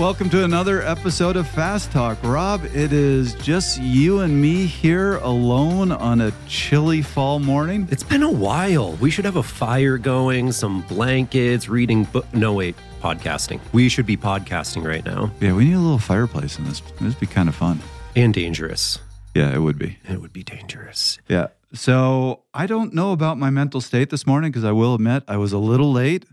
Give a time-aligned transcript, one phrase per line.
[0.00, 2.16] welcome to another episode of Fast Talk.
[2.22, 7.86] Rob, it is just you and me here alone on a chilly fall morning.
[7.90, 8.92] It's been a while.
[8.92, 12.24] We should have a fire going, some blankets, reading book.
[12.32, 13.60] No, wait, podcasting.
[13.74, 15.30] We should be podcasting right now.
[15.38, 16.80] Yeah, we need a little fireplace in this.
[16.80, 17.80] This would be kind of fun.
[18.16, 19.00] And dangerous.
[19.34, 19.98] Yeah, it would be.
[20.08, 21.18] It would be dangerous.
[21.28, 21.48] Yeah.
[21.74, 25.36] So I don't know about my mental state this morning because I will admit I
[25.36, 26.24] was a little late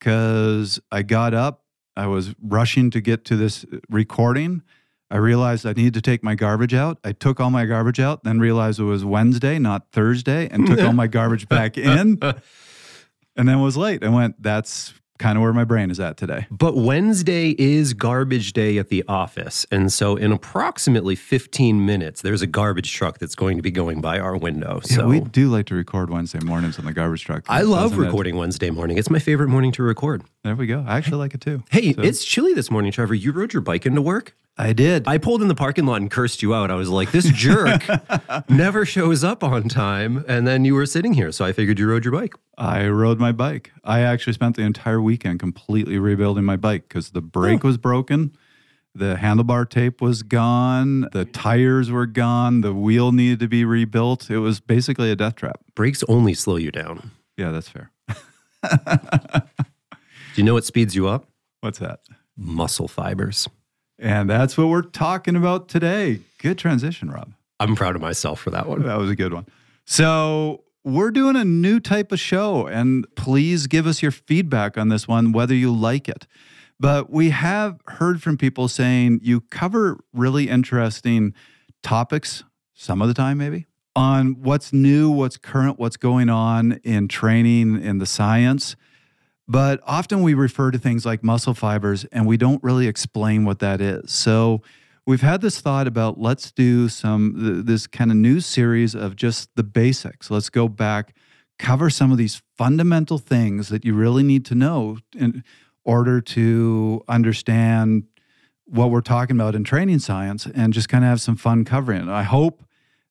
[0.00, 1.62] because I got up.
[1.98, 4.62] I was rushing to get to this uh, recording.
[5.10, 6.98] I realized I needed to take my garbage out.
[7.02, 10.80] I took all my garbage out, then realized it was Wednesday, not Thursday, and took
[10.80, 12.18] all my garbage back in.
[13.36, 14.04] And then was late.
[14.04, 16.46] I went, that's kind of where my brain is at today.
[16.50, 19.66] But Wednesday is garbage day at the office.
[19.70, 24.00] And so, in approximately 15 minutes, there's a garbage truck that's going to be going
[24.00, 24.80] by our window.
[24.88, 27.44] Yeah, So, we do like to record Wednesday mornings on the garbage truck.
[27.48, 28.06] I love doesn't it?
[28.06, 28.96] recording Wednesday morning.
[28.98, 30.22] It's my favorite morning to record.
[30.44, 30.84] There we go.
[30.86, 31.62] I actually like it too.
[31.70, 33.14] Hey, So- it's chilly this morning, Trevor.
[33.14, 34.34] You rode your bike into work?
[34.58, 35.06] I did.
[35.06, 36.70] I pulled in the parking lot and cursed you out.
[36.70, 37.82] I was like, this jerk
[38.48, 40.24] never shows up on time.
[40.26, 41.30] And then you were sitting here.
[41.30, 42.34] So I figured you rode your bike.
[42.56, 43.70] I rode my bike.
[43.84, 48.36] I actually spent the entire weekend completely rebuilding my bike because the brake was broken,
[48.96, 54.28] the handlebar tape was gone, the tires were gone, the wheel needed to be rebuilt.
[54.28, 55.60] It was basically a death trap.
[55.76, 57.12] Brakes only slow you down.
[57.36, 57.92] Yeah, that's fair.
[58.68, 61.28] Do you know what speeds you up?
[61.60, 62.00] What's that?
[62.36, 63.48] Muscle fibers.
[63.98, 66.20] And that's what we're talking about today.
[66.38, 67.32] Good transition, Rob.
[67.60, 68.82] I'm proud of myself for that one.
[68.84, 69.46] That was a good one.
[69.84, 74.88] So, we're doing a new type of show, and please give us your feedback on
[74.88, 76.26] this one, whether you like it.
[76.80, 81.34] But we have heard from people saying you cover really interesting
[81.82, 87.08] topics, some of the time, maybe, on what's new, what's current, what's going on in
[87.08, 88.76] training, in the science.
[89.48, 93.60] But often we refer to things like muscle fibers and we don't really explain what
[93.60, 94.12] that is.
[94.12, 94.60] So
[95.06, 99.16] we've had this thought about let's do some th- this kind of new series of
[99.16, 100.30] just the basics.
[100.30, 101.14] Let's go back,
[101.58, 105.42] cover some of these fundamental things that you really need to know in
[105.82, 108.04] order to understand
[108.66, 112.02] what we're talking about in training science and just kind of have some fun covering
[112.02, 112.08] it.
[112.10, 112.62] I hope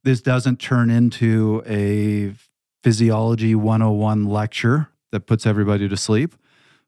[0.03, 2.35] this doesn't turn into a
[2.83, 6.35] physiology 101 lecture that puts everybody to sleep.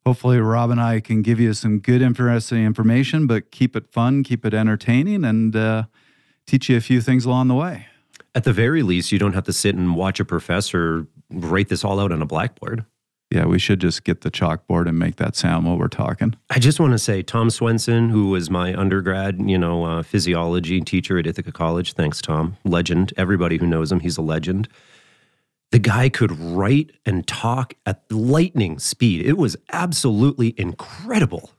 [0.05, 4.23] Hopefully, Rob and I can give you some good, interesting information, but keep it fun,
[4.23, 5.83] keep it entertaining, and uh,
[6.47, 7.87] teach you a few things along the way.
[8.33, 11.83] At the very least, you don't have to sit and watch a professor write this
[11.83, 12.85] all out on a blackboard.
[13.31, 16.35] Yeah, we should just get the chalkboard and make that sound while we're talking.
[16.49, 20.81] I just want to say, Tom Swensen, who was my undergrad, you know, uh, physiology
[20.81, 21.93] teacher at Ithaca College.
[21.93, 22.57] Thanks, Tom.
[22.63, 23.13] Legend.
[23.17, 24.67] Everybody who knows him, he's a legend.
[25.71, 29.25] The guy could write and talk at lightning speed.
[29.25, 31.51] It was absolutely incredible.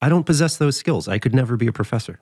[0.00, 1.08] I don't possess those skills.
[1.08, 2.20] I could never be a professor.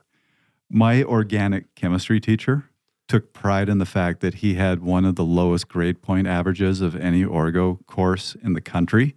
[0.71, 2.71] My organic chemistry teacher
[3.09, 6.81] took pride in the fact that he had one of the lowest grade point averages
[6.81, 9.15] of any orgo course in the country.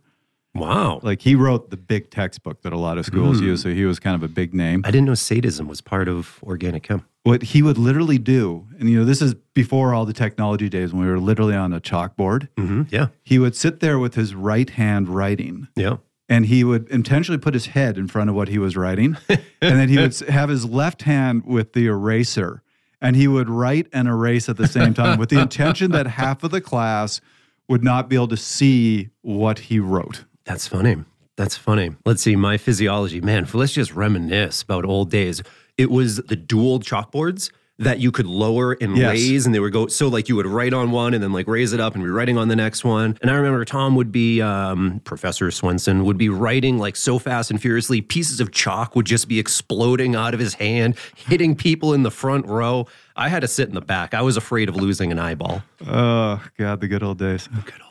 [0.60, 1.00] Wow.
[1.04, 4.00] Like he wrote the big textbook that a lot of schools use, so he was
[4.00, 4.82] kind of a big name.
[4.86, 7.06] I didn't know sadism was part of organic chem.
[7.24, 10.94] What he would literally do, and you know, this is before all the technology days
[10.94, 12.48] when we were literally on a chalkboard.
[12.58, 12.84] Mm-hmm.
[12.90, 13.08] Yeah.
[13.24, 15.98] He would sit there with his right hand writing, Yeah.
[16.30, 19.40] and he would intentionally put his head in front of what he was writing, and
[19.62, 22.64] then he would have his left hand with the eraser,
[23.02, 26.44] and he would write and erase at the same time with the intention that half
[26.44, 27.20] of the class
[27.68, 30.24] would not be able to see what he wrote.
[30.50, 30.98] That's funny.
[31.38, 31.92] That's funny.
[32.06, 35.42] Let's see, my physiology, man, let's just reminisce about old days.
[35.78, 39.12] It was the dual chalkboards that you could lower and Yes.
[39.12, 41.48] raise, and they would go so like you would write on one and then like
[41.48, 43.18] raise it up and be writing on the next one.
[43.22, 47.52] And I remember Tom would be, um, Professor Swensen would be writing like so fast
[47.52, 51.94] and furiously, pieces of chalk would just be exploding out of his hand, hitting people
[51.94, 52.86] in the front row.
[53.16, 54.14] I had to sit in the back.
[54.14, 55.64] I was afraid of losing an eyeball.
[55.88, 57.48] Oh God, the good old days.
[57.64, 57.89] Good old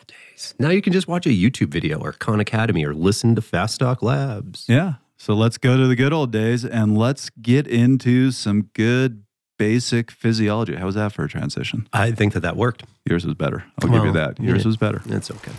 [0.59, 3.81] Now you can just watch a YouTube video or Khan Academy or listen to Fast
[3.81, 4.67] Talk Labs.
[4.69, 4.95] Yeah.
[5.17, 9.25] So let's go to the good old days and let's get into some good
[9.59, 10.77] basic physiology.
[10.77, 11.89] How was that for a transition?
[11.93, 12.85] I think that that worked.
[13.05, 13.65] Yours was better.
[13.83, 14.39] I'll give you that.
[14.39, 14.69] Yours yeah.
[14.69, 15.03] was better.
[15.07, 15.53] It's okay.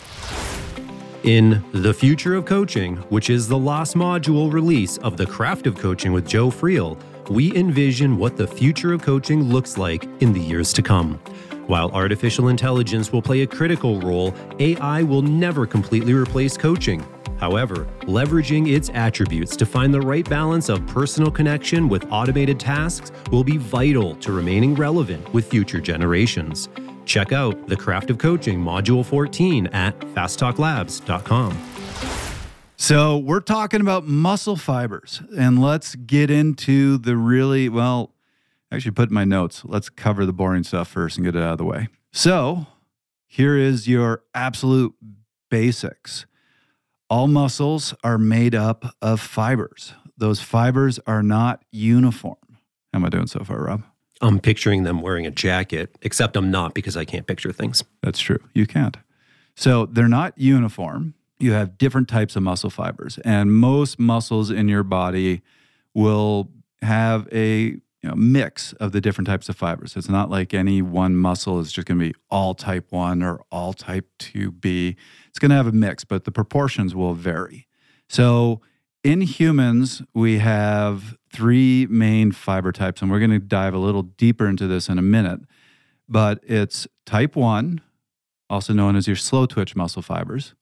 [1.22, 5.76] In The Future of Coaching, which is the last module release of The Craft of
[5.76, 10.40] Coaching with Joe Friel, we envision what the future of coaching looks like in the
[10.40, 11.20] years to come.
[11.70, 17.00] While artificial intelligence will play a critical role, AI will never completely replace coaching.
[17.38, 23.12] However, leveraging its attributes to find the right balance of personal connection with automated tasks
[23.30, 26.68] will be vital to remaining relevant with future generations.
[27.04, 31.56] Check out The Craft of Coaching Module 14 at fasttalklabs.com.
[32.78, 38.10] So, we're talking about muscle fibers, and let's get into the really, well,
[38.72, 39.62] actually, put in my notes.
[39.64, 41.88] Let's cover the boring stuff first and get it out of the way.
[42.12, 42.66] So,
[43.26, 44.94] here is your absolute
[45.50, 46.26] basics.
[47.08, 49.94] All muscles are made up of fibers.
[50.16, 52.36] Those fibers are not uniform.
[52.92, 53.82] How am I doing so far, Rob?
[54.20, 57.82] I'm picturing them wearing a jacket, except I'm not because I can't picture things.
[58.02, 58.38] That's true.
[58.54, 58.96] You can't.
[59.56, 61.14] So they're not uniform.
[61.38, 65.40] You have different types of muscle fibers, and most muscles in your body
[65.94, 66.50] will
[66.82, 69.96] have a you know, mix of the different types of fibers.
[69.96, 73.42] It's not like any one muscle is just going to be all type 1 or
[73.50, 74.96] all type 2B.
[75.28, 77.66] It's going to have a mix, but the proportions will vary.
[78.08, 78.62] So
[79.04, 84.02] in humans, we have three main fiber types, and we're going to dive a little
[84.02, 85.40] deeper into this in a minute.
[86.08, 87.80] But it's type 1,
[88.48, 90.54] also known as your slow twitch muscle fibers.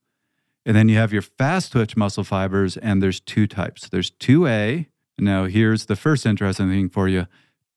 [0.67, 3.89] And then you have your fast twitch muscle fibers, and there's two types.
[3.89, 4.87] There's 2A.
[5.19, 7.27] Now, here's the first interesting thing for you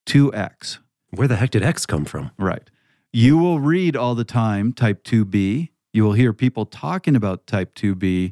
[0.05, 0.79] 2X.
[1.09, 2.31] Where the heck did X come from?
[2.37, 2.69] Right.
[3.11, 5.69] You will read all the time type 2B.
[5.93, 8.31] You will hear people talking about type 2B,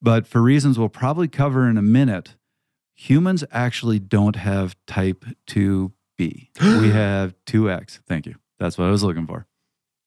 [0.00, 2.36] but for reasons we'll probably cover in a minute,
[2.94, 5.90] humans actually don't have type 2B.
[6.18, 8.00] we have 2X.
[8.06, 8.36] Thank you.
[8.60, 9.46] That's what I was looking for.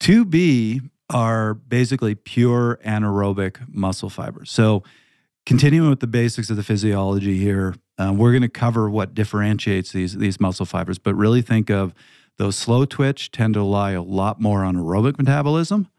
[0.01, 4.49] 2B are basically pure anaerobic muscle fibers.
[4.51, 4.83] So,
[5.45, 9.91] continuing with the basics of the physiology here, uh, we're going to cover what differentiates
[9.91, 11.93] these these muscle fibers, but really think of
[12.37, 15.89] those slow twitch tend to rely a lot more on aerobic metabolism.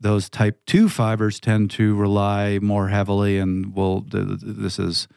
[0.00, 5.08] Those type 2 fibers tend to rely more heavily, and will this is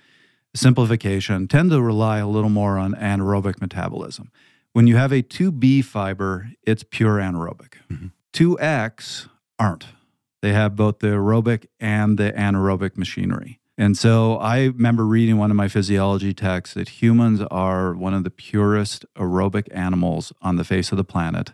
[0.55, 4.31] simplification, tend to rely a little more on anaerobic metabolism.
[4.73, 7.73] When you have a 2B fiber, it's pure anaerobic.
[7.91, 8.07] Mm-hmm.
[8.33, 9.29] 2X
[9.59, 9.87] aren't.
[10.41, 13.59] They have both the aerobic and the anaerobic machinery.
[13.77, 18.23] And so I remember reading one of my physiology texts that humans are one of
[18.23, 21.53] the purest aerobic animals on the face of the planet.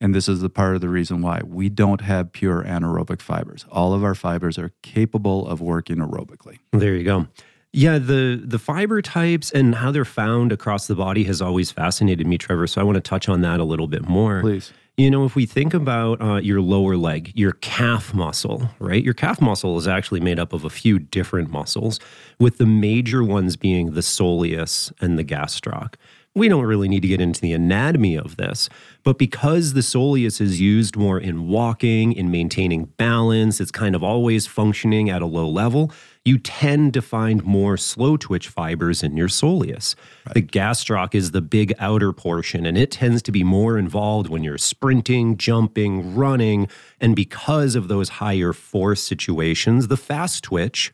[0.00, 3.66] And this is the part of the reason why we don't have pure anaerobic fibers.
[3.70, 6.58] All of our fibers are capable of working aerobically.
[6.72, 7.26] There you go.
[7.72, 12.26] Yeah, the the fiber types and how they're found across the body has always fascinated
[12.26, 12.66] me, Trevor.
[12.66, 14.40] So I want to touch on that a little bit more.
[14.40, 14.72] Please.
[14.98, 19.00] You know, if we think about uh, your lower leg, your calf muscle, right?
[19.00, 22.00] Your calf muscle is actually made up of a few different muscles,
[22.40, 25.94] with the major ones being the soleus and the gastroc.
[26.34, 28.68] We don't really need to get into the anatomy of this,
[29.08, 34.04] but because the soleus is used more in walking, in maintaining balance, it's kind of
[34.04, 35.90] always functioning at a low level
[36.26, 39.94] you tend to find more slow twitch fibers in your soleus.
[40.26, 40.34] Right.
[40.34, 44.44] The gastroc is the big outer portion, and it tends to be more involved when
[44.44, 46.68] you're sprinting, jumping, running.
[47.00, 50.92] And because of those higher force situations, the fast twitch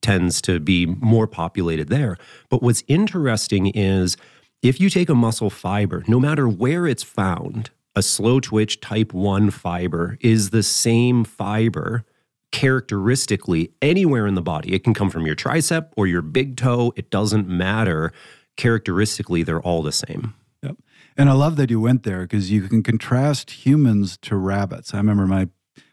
[0.00, 2.16] tends to be more populated there.
[2.48, 4.16] But what's interesting is
[4.62, 9.12] if you take a muscle fiber, no matter where it's found, a slow twitch type
[9.12, 12.04] 1 fiber is the same fiber
[12.52, 14.72] characteristically anywhere in the body.
[14.74, 18.12] It can come from your tricep or your big toe, it doesn't matter.
[18.56, 20.34] Characteristically, they're all the same.
[20.62, 20.76] Yep.
[21.16, 24.92] And I love that you went there because you can contrast humans to rabbits.
[24.92, 25.48] I remember my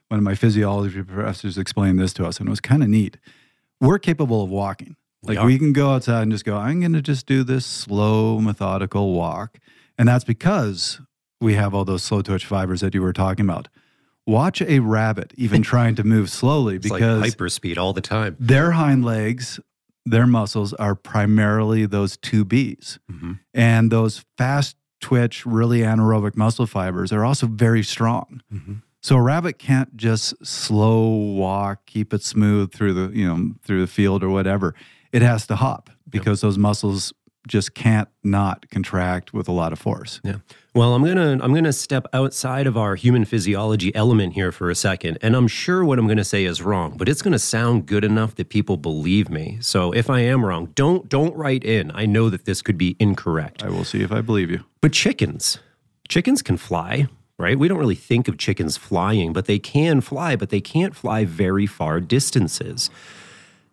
[0.09, 3.17] one of my physiology professors explained this to us, and it was kind of neat.
[3.81, 4.95] We're capable of walking.
[5.27, 7.65] Like we, we can go outside and just go, I'm going to just do this
[7.65, 9.59] slow, methodical walk.
[9.97, 11.01] And that's because
[11.41, 13.67] we have all those slow twitch fibers that you were talking about
[14.27, 18.35] watch a rabbit even trying to move slowly because like hyperspeed all the time.
[18.39, 19.59] Their hind legs,
[20.05, 22.99] their muscles are primarily those two Bs.
[23.11, 23.33] Mm-hmm.
[23.53, 28.41] And those fast twitch, really anaerobic muscle fibers are also very strong.
[28.53, 28.73] Mm-hmm.
[29.01, 33.81] So a rabbit can't just slow walk, keep it smooth through the, you know, through
[33.81, 34.75] the field or whatever.
[35.11, 36.49] It has to hop because yep.
[36.49, 37.13] those muscles
[37.47, 40.19] just can't not contract with a lot of force.
[40.23, 40.37] Yeah.
[40.75, 44.51] Well, I'm going to I'm going to step outside of our human physiology element here
[44.51, 47.21] for a second, and I'm sure what I'm going to say is wrong, but it's
[47.21, 49.57] going to sound good enough that people believe me.
[49.61, 51.91] So if I am wrong, don't don't write in.
[51.95, 53.63] I know that this could be incorrect.
[53.63, 54.63] I will see if I believe you.
[54.81, 55.57] But chickens,
[56.07, 57.07] chickens can fly,
[57.39, 57.57] right?
[57.57, 61.25] We don't really think of chickens flying, but they can fly, but they can't fly
[61.25, 62.91] very far distances.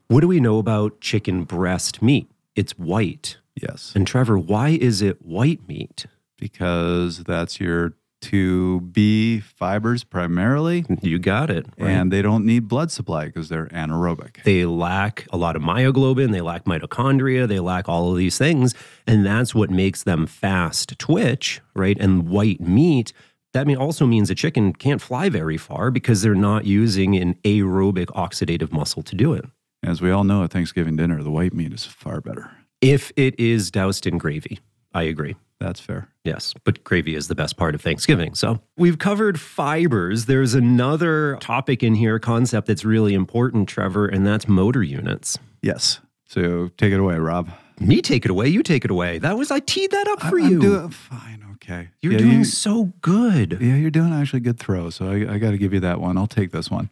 [0.09, 2.31] What do we know about chicken breast meat?
[2.55, 3.39] It's white.
[3.61, 3.93] Yes.
[3.95, 6.07] And Trevor, why is it white meat?
[6.37, 10.85] Because that's your 2B fibers primarily.
[11.03, 11.67] You got it.
[11.79, 11.91] Right?
[11.91, 14.43] And they don't need blood supply because they're anaerobic.
[14.45, 18.75] They lack a lot of myoglobin, they lack mitochondria, they lack all of these things.
[19.07, 21.99] And that's what makes them fast twitch, right?
[22.01, 23.13] And white meat.
[23.53, 28.07] That also means a chicken can't fly very far because they're not using an aerobic
[28.07, 29.45] oxidative muscle to do it.
[29.85, 32.51] As we all know at Thanksgiving dinner, the white meat is far better.
[32.81, 34.59] If it is doused in gravy,
[34.93, 35.37] I agree.
[35.61, 36.09] That's fair.
[36.25, 38.35] Yes, but gravy is the best part of Thanksgiving.
[38.35, 40.27] So we've covered fibers.
[40.27, 45.39] There's another topic in here, concept that's really important, Trevor, and that's motor units.
[45.63, 46.01] Yes.
[46.27, 47.51] So take it away, Rob.
[47.79, 48.49] Me take it away.
[48.49, 49.19] You take it away.
[49.19, 50.61] That was I teed that up for I, you.
[50.61, 51.45] Doing fine.
[51.55, 51.89] Okay.
[52.03, 53.59] You're Yeah, doing you- so good.
[53.61, 54.91] Yeah, you're doing actually good throw.
[54.91, 56.19] So I, I got to give you that one.
[56.19, 56.91] I'll take this one.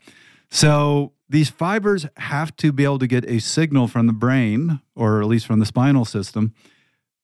[0.50, 5.22] So these fibers have to be able to get a signal from the brain, or
[5.22, 6.52] at least from the spinal system,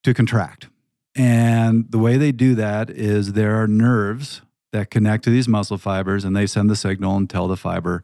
[0.02, 0.68] to contract.
[1.14, 4.40] And the way they do that is there are nerves
[4.72, 8.02] that connect to these muscle fibers, and they send the signal and tell the fiber,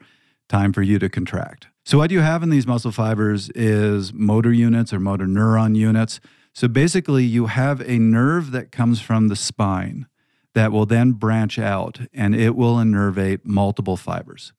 [0.48, 1.68] time for you to contract.
[1.86, 6.20] So, what you have in these muscle fibers is motor units or motor neuron units.
[6.52, 10.06] So, basically, you have a nerve that comes from the spine
[10.54, 14.52] that will then branch out and it will innervate multiple fibers.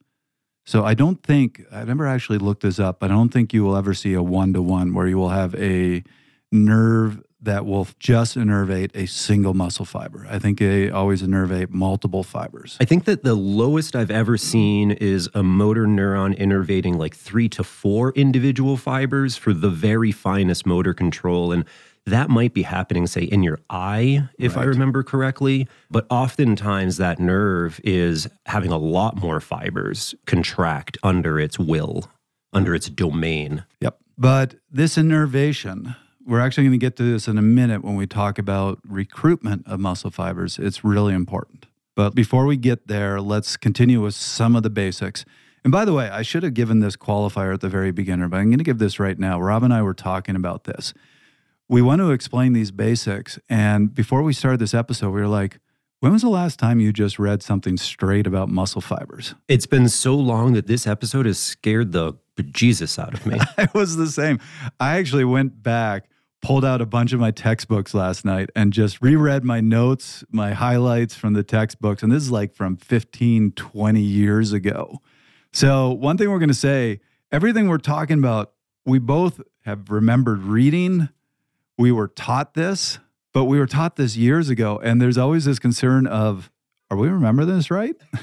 [0.65, 2.99] So I don't think I never actually looked this up.
[2.99, 5.29] but I don't think you will ever see a one to one where you will
[5.29, 6.03] have a
[6.51, 10.25] nerve that will just innervate a single muscle fiber.
[10.29, 12.75] I think they always innervate multiple fibers.
[12.81, 17.47] I think that the lowest I've ever seen is a motor neuron innervating like three
[17.49, 21.51] to four individual fibers for the very finest motor control.
[21.51, 21.65] And
[22.05, 25.67] that might be happening, say, in your eye, if I remember correctly.
[25.89, 32.05] But oftentimes that nerve is having a lot more fibers contract under its will,
[32.53, 33.65] under its domain.
[33.81, 33.97] Yep.
[34.17, 35.95] But this innervation,
[36.25, 39.67] we're actually going to get to this in a minute when we talk about recruitment
[39.67, 40.59] of muscle fibers.
[40.59, 41.65] It's really important.
[41.95, 45.25] But before we get there, let's continue with some of the basics.
[45.63, 48.37] And by the way, I should have given this qualifier at the very beginner, but
[48.37, 49.39] I'm going to give this right now.
[49.41, 50.93] Rob and I were talking about this.
[51.67, 53.39] We want to explain these basics.
[53.49, 55.59] And before we started this episode, we were like,
[55.99, 59.33] when was the last time you just read something straight about muscle fibers?
[59.47, 63.39] It's been so long that this episode has scared the bejesus out of me.
[63.57, 64.39] I was the same.
[64.79, 66.07] I actually went back,
[66.43, 70.53] pulled out a bunch of my textbooks last night, and just reread my notes, my
[70.53, 72.03] highlights from the textbooks.
[72.03, 74.99] And this is like from 15, 20 years ago.
[75.53, 76.99] So, one thing we're going to say
[77.31, 78.51] everything we're talking about,
[78.85, 81.09] we both have remembered reading.
[81.77, 82.99] We were taught this,
[83.33, 84.79] but we were taught this years ago.
[84.83, 86.49] And there's always this concern of,
[86.89, 87.95] are we remember this right?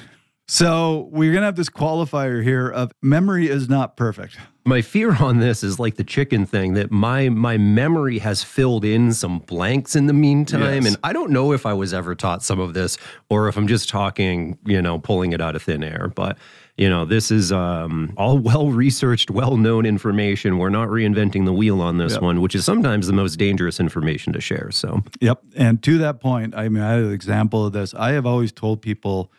[0.48, 4.36] So we're gonna have this qualifier here of memory is not perfect.
[4.66, 8.84] My fear on this is like the chicken thing that my my memory has filled
[8.84, 10.86] in some blanks in the meantime Yes.
[10.88, 12.98] and I don't know if I was ever taught some of this
[13.30, 16.36] or if I'm just talking, you know, pulling it out of thin air, but
[16.76, 20.58] you know, this is um, all well researched, well known information.
[20.58, 22.22] We're not reinventing the wheel on this Yep.
[22.22, 24.70] one, which is sometimes the most dangerous information to share.
[24.70, 25.42] So, Yep.
[25.56, 27.92] And to that point, I mean, I have an example of this.
[27.94, 29.30] I have always told people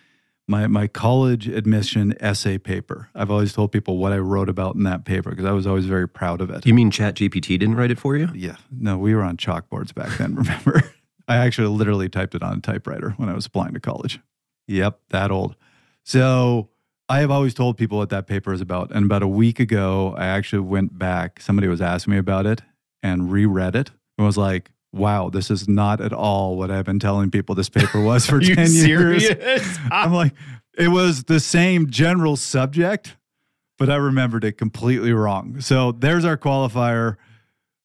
[0.48, 3.10] my my college admission essay paper.
[3.16, 5.86] I've always told people what I wrote about in that paper because I was always
[5.86, 6.66] very proud of it.
[6.66, 8.28] you mean Chat GPT didn't write it for you?
[8.36, 8.58] Yeah.
[8.70, 10.84] No, we were on chalkboards back then, remember?
[11.30, 14.20] I actually literally typed it on a typewriter when I was applying to college.
[14.68, 15.56] Yep, that old.
[16.04, 16.68] So
[17.14, 18.90] I have always told people what that paper is about.
[18.90, 21.40] And about a week ago, I actually went back.
[21.40, 22.64] Somebody was asking me about it
[23.04, 26.98] and reread it and was like, wow, this is not at all what I've been
[26.98, 29.30] telling people this paper was for 10 years.
[29.92, 30.34] I'm like,
[30.76, 33.16] it was the same general subject,
[33.78, 35.62] but I remembered it completely wrong.
[35.62, 37.18] So there's our qualifier.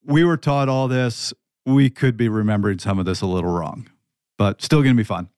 [0.06, 1.34] We were taught all this.
[1.66, 3.90] We could be remembering some of this a little wrong,
[4.38, 5.28] but still going to be fun.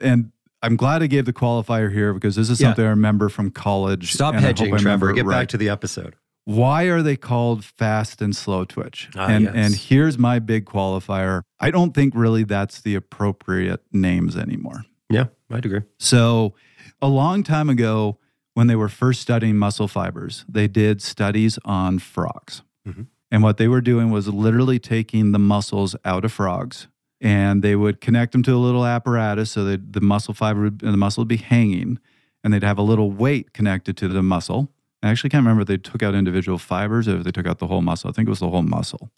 [0.00, 0.32] And
[0.64, 2.68] I'm glad I gave the qualifier here because this is Yeah.
[2.68, 4.12] something I remember from college.
[4.12, 5.12] Stop I hedging, I Trevor.
[5.12, 6.14] Get right back to the episode.
[6.46, 9.08] why are they called fast and slow twitch?
[9.16, 9.52] Ah, and yes.
[9.54, 11.42] and here's my big qualifier.
[11.60, 14.84] I don't think really that's the appropriate names anymore.
[15.10, 15.82] Yeah, I'd agree.
[15.98, 16.54] So,
[17.00, 18.18] a long time ago
[18.54, 22.62] when they were first studying muscle fibers, they did studies on frogs.
[22.88, 23.06] Mhm.
[23.30, 26.86] And what they were doing was literally taking the muscles out of frogs
[27.20, 30.82] and they would connect them to a little apparatus so that the muscle fiber would,
[30.82, 31.98] and the muscle would be hanging
[32.42, 34.70] and they'd have a little weight connected to the muscle.
[35.02, 37.58] I actually can't remember if they took out individual fibers or if they took out
[37.58, 38.10] the whole muscle.
[38.10, 39.10] I think it was the whole muscle.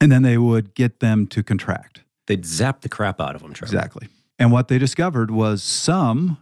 [0.00, 2.02] And then they would get them to contract.
[2.26, 3.74] They'd zap the crap out of them, Trevor.
[3.74, 4.08] Exactly.
[4.38, 6.38] And what they discovered was some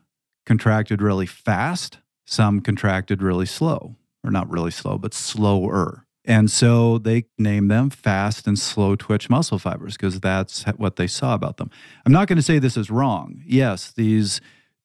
[0.47, 6.07] contracted really fast, some contracted really slow, or not really slow, but slower.
[6.25, 11.09] And so they named them fast and slow twitch muscle fibers because that's what they
[11.09, 11.71] saw about them.
[12.07, 13.43] I'm not going to say this is wrong.
[13.45, 14.41] Yes, these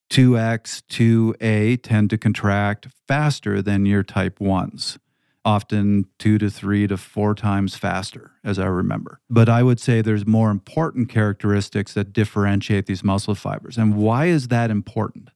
[0.09, 4.97] 2X, 2A tend to contract faster than your type 1s,
[5.45, 9.19] often two to three to four times faster, as I remember.
[9.29, 13.77] But I would say there's more important characteristics that differentiate these muscle fibers.
[13.77, 15.29] And why is that important?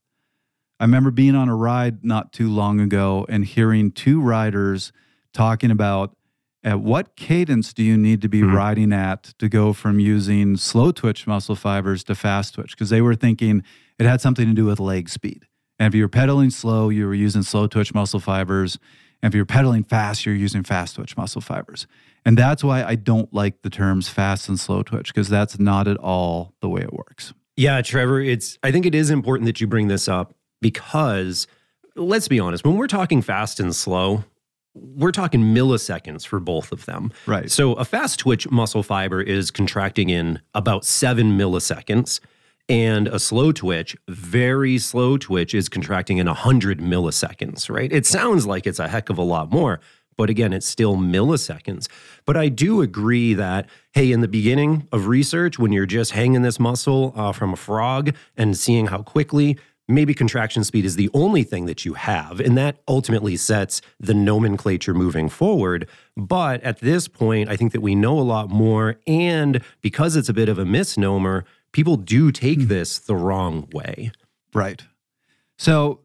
[0.80, 4.92] I remember being on a ride not too long ago and hearing two riders
[5.34, 6.16] talking about
[6.64, 8.54] at what cadence do you need to be Mhm.
[8.54, 12.72] riding at to go from using slow twitch muscle fibers to fast twitch?
[12.72, 13.64] Because they were thinking
[13.98, 15.48] it had something to do with leg speed.
[15.80, 18.78] And if you were pedaling slow, you were using slow twitch muscle fibers.
[19.24, 21.88] And if you're pedaling fast, you're using fast twitch muscle fibers.
[22.24, 25.88] And that's why I don't like the terms fast and slow twitch, because that's not
[25.88, 27.34] at all the way it works.
[27.58, 31.48] Yeah, Trevor, it's I think it is important that you bring this up because
[31.96, 34.24] let's be honest, when we're talking fast and slow,
[34.74, 37.12] we're talking milliseconds for both of them.
[37.26, 37.52] Right.
[37.52, 42.20] So a fast twitch muscle fiber is contracting in about 7 milliseconds
[42.70, 47.92] and a slow twitch, very slow twitch is contracting in 100 milliseconds, right?
[47.92, 49.82] It sounds like it's a heck of a lot more,
[50.16, 51.90] but again, it's still milliseconds.
[52.26, 56.44] But I do agree that, hey, in the beginning of research, when you're just hanging
[56.44, 59.58] this muscle uh, from a frog and seeing how quickly,
[59.94, 62.40] maybe contraction speed is the only thing that you have.
[62.40, 65.88] And that ultimately sets the nomenclature moving forward.
[66.16, 68.98] But at this point, I think that we know a lot more.
[69.08, 72.68] And because it's a bit of a misnomer, people do take hmm.
[72.68, 74.12] this the wrong way.
[74.54, 74.84] Right.
[75.58, 76.00] So,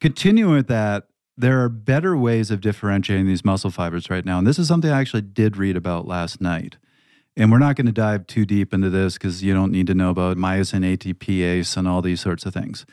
[0.00, 4.38] continuing with that, there are better ways of differentiating these muscle fibers right now.
[4.38, 6.76] And this is something I actually did read about last night.
[7.36, 9.94] And we're not going to dive too deep into this because you don't need to
[9.94, 12.86] know about myosin ATPase and all these sorts of things.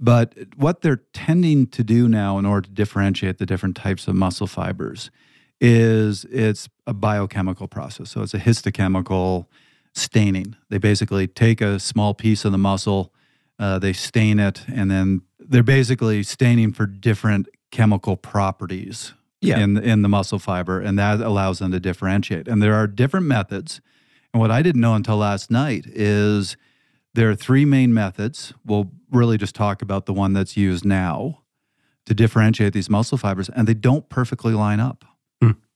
[0.00, 4.14] But what they're tending to do now in order to differentiate the different types of
[4.14, 5.10] muscle fibers
[5.60, 8.10] is it's a biochemical process.
[8.10, 9.46] So it's a histochemical
[9.94, 10.54] staining.
[10.70, 13.12] They basically take a small piece of the muscle,
[13.58, 19.58] uh, they stain it, and then they're basically staining for different chemical properties Yeah.
[19.58, 22.46] in in the muscle fiber, and that allows them to differentiate.
[22.46, 23.80] And there are different methods.
[24.32, 26.56] And what I didn't know until last night is
[27.18, 28.54] there are three main methods.
[28.64, 31.42] We'll really just talk about the one that's used now
[32.06, 35.04] to differentiate these muscle fibers, and they don't perfectly line up.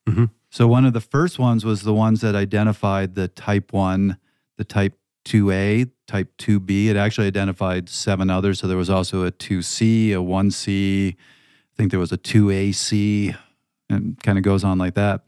[0.07, 0.29] mhm.
[0.49, 4.17] So one of the first ones was the ones that identified the type 1,
[4.55, 6.87] the type 2A, type 2B.
[6.87, 8.59] It actually identified seven others.
[8.59, 13.35] So there was also a 2C, a 1C, I think there was a 2AC,
[13.89, 15.25] and kind of goes on like that.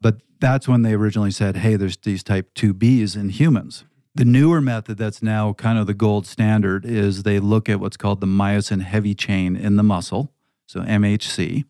[0.00, 3.84] But that's when they originally said, hey, there's these type 2Bs in humans.
[4.18, 7.96] The newer method that's now kind of the gold standard is they look at what's
[7.96, 10.32] called the myosin heavy chain in the muscle,
[10.66, 11.64] so MHC.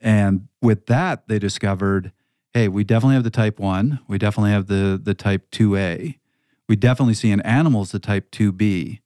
[0.00, 2.12] And with that, they discovered,
[2.54, 6.16] hey, we definitely have the type 1, we definitely have the, the type 2A.
[6.66, 9.00] We definitely see in animals the type 2B,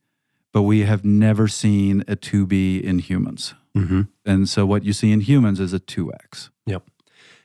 [0.52, 3.54] but we have never seen a 2B in humans.
[3.76, 4.02] Mm-hmm.
[4.24, 6.50] And so what you see in humans is a 2X.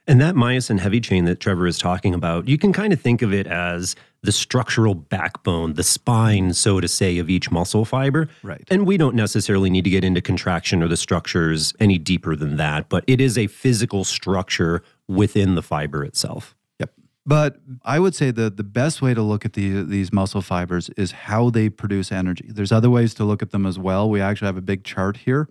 [0.07, 3.21] And that myosin heavy chain that Trevor is talking about, you can kind of think
[3.21, 8.27] of it as the structural backbone, the spine, so to say, of each muscle fiber.
[8.43, 8.63] Right.
[8.69, 12.57] And we don't necessarily need to get into contraction or the structures any deeper than
[12.57, 16.55] that, but it is a physical structure within the fiber itself.
[16.79, 16.91] Yep.
[17.25, 20.89] But I would say that the best way to look at the, these muscle fibers
[20.97, 22.45] is how they produce energy.
[22.49, 24.09] There's other ways to look at them as well.
[24.09, 25.49] We actually have a big chart here.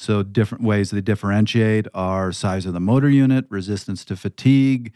[0.00, 4.94] So, different ways they differentiate are size of the motor unit, resistance to fatigue,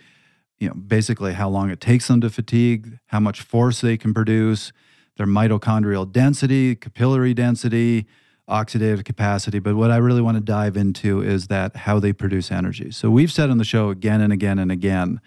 [0.58, 4.14] you know, basically how long it takes them to fatigue, how much force they can
[4.14, 4.72] produce,
[5.18, 8.06] their mitochondrial density, capillary density,
[8.48, 9.58] oxidative capacity.
[9.58, 12.90] But what I really want to dive into is that how they produce energy.
[12.90, 15.20] So, we've said on the show again and again and again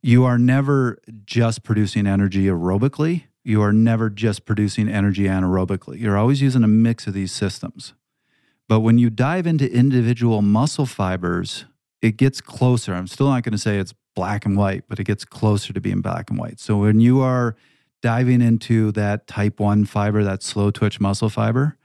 [0.00, 3.24] you are never just producing energy aerobically.
[3.44, 6.00] You are never just producing energy anaerobically.
[6.00, 7.92] You're always using a mix of these systems.
[8.68, 11.66] But when you dive into individual muscle fibers,
[12.00, 12.94] it gets closer.
[12.94, 15.80] I'm still not going to say it's black and white, but it gets closer to
[15.80, 16.60] being black and white.
[16.60, 17.56] So when you are
[18.02, 21.76] diving into that type 1 fiber, that slow twitch muscle fiber,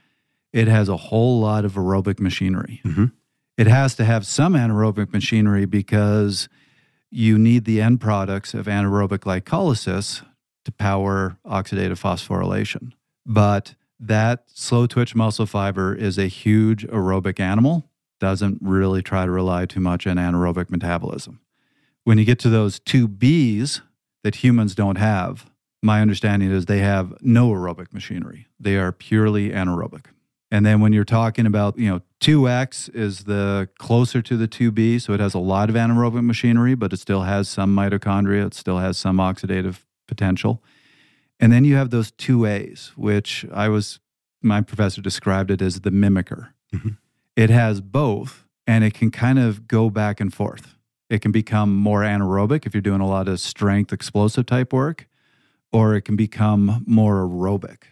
[0.53, 2.81] it has a whole lot of aerobic machinery.
[2.83, 3.11] Mhm.
[3.57, 6.47] It has to have some anaerobic machinery because
[7.11, 10.23] you need the end products of anaerobic glycolysis
[10.65, 12.91] to power oxidative phosphorylation.
[13.25, 19.31] But that slow twitch muscle fiber is a huge aerobic animal, doesn't really try to
[19.31, 21.39] rely too much on anaerobic metabolism.
[22.03, 23.81] When you get to those two Bs
[24.23, 25.49] that humans don't have,
[25.83, 28.47] my understanding is they have no aerobic machinery.
[28.59, 30.05] They are purely anaerobic.
[30.49, 35.01] And then when you're talking about, you know, 2X is the closer to the 2B,
[35.01, 38.53] so it has a lot of anaerobic machinery, but it still has some mitochondria, it
[38.53, 40.63] still has some oxidative potential.
[41.39, 43.99] And then you have those 2As, which I was
[44.41, 46.49] my professor described it as the mimicker.
[46.73, 46.97] Mhm.
[47.35, 50.75] It has both and it can kind of go back and forth.
[51.09, 55.07] It can become more anaerobic if you're doing a lot of strength explosive type work,
[55.71, 57.83] or it can become more aerobic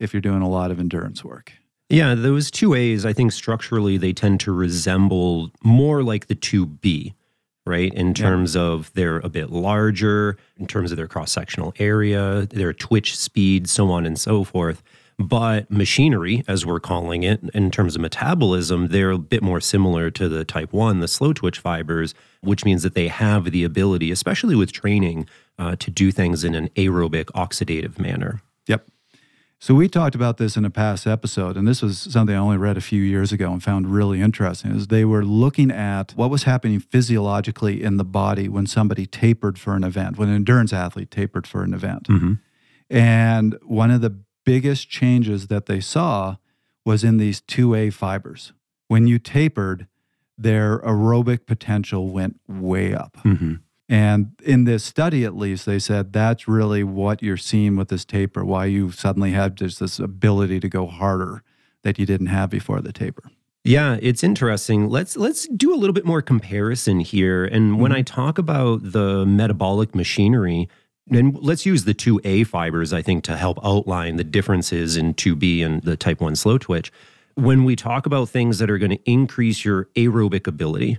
[0.00, 1.52] if you're doing a lot of endurance work.
[1.88, 6.64] Yeah, those two A's, I think structurally they tend to resemble more like the two
[6.64, 7.14] B.
[7.64, 7.92] right?
[7.94, 12.72] In terms of they're a bit larger, in terms of their cross sectional area, their
[12.72, 14.82] twitch speed, so on and so forth.
[15.18, 20.10] But machinery, as we're calling it, in terms of metabolism, they're a bit more similar
[20.10, 24.10] to the type 1, the slow twitch fibers, which means that they have the ability,
[24.10, 28.40] especially with training, uh, to do things in an aerobic oxidative manner.
[29.62, 32.56] So we talked about this in a past episode, and this was something I only
[32.56, 34.72] read a few years ago and found really interesting.
[34.72, 39.60] Is they were looking at what was happening physiologically in the body when somebody tapered
[39.60, 42.32] for an event, when an endurance athlete tapered for an event, Mm-hmm.
[42.90, 46.38] and one of the biggest changes that they saw
[46.84, 48.52] was in these 2A fibers.
[48.88, 49.86] When you tapered,
[50.36, 53.16] their aerobic potential went way up.
[53.18, 53.54] Mm-hmm.
[53.92, 58.06] And in this study, at least, they said that's really what you're seeing with this
[58.06, 61.42] taper, why you suddenly have just this ability to go harder
[61.82, 63.24] that you didn't have before the taper.
[63.64, 64.88] Yeah, it's interesting.
[64.88, 67.44] Let's let's do a little bit more comparison here.
[67.44, 67.96] And when Mhm.
[67.96, 70.70] I talk about the metabolic machinery,
[71.10, 75.62] and let's use the 2A fibers, I think, to help outline the differences in 2B
[75.62, 76.90] and the type 1 slow twitch.
[77.34, 80.96] When we talk about things that are going to increase your aerobic ability,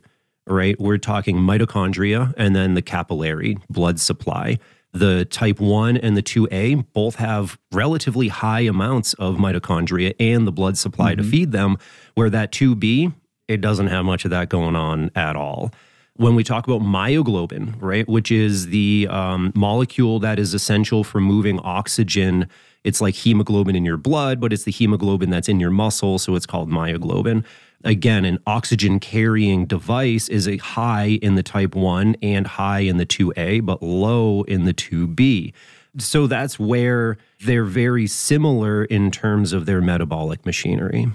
[0.47, 4.59] right, we're talking mitochondria and then the capillary blood supply.
[4.91, 10.51] The type 1 and the 2A both have relatively high amounts of mitochondria and the
[10.51, 11.77] blood supply to feed them,
[12.13, 13.13] where that 2B,
[13.47, 15.71] it doesn't have much of that going on at all
[16.15, 21.19] when we talk about myoglobin, right, which is the um, molecule that is essential for
[21.19, 22.47] moving oxygen.
[22.83, 26.35] It's like hemoglobin in your blood, but it's the hemoglobin that's in your muscle, so
[26.35, 27.43] it's called myoglobin.
[27.83, 32.97] Again, an oxygen carrying device is a high in the type 1 and high in
[32.97, 35.53] the 2A, but low in the 2B.
[35.97, 41.07] So that's where they're very similar in terms of their metabolic machinery.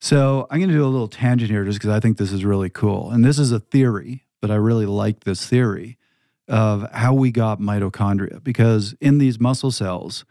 [0.00, 2.44] So I'm going to do a little tangent here just because I think this is
[2.44, 3.10] really cool.
[3.10, 5.98] And this is a theory, but I really like this theory
[6.48, 8.42] of how we got mitochondria.
[8.42, 10.24] Because in these muscle cells,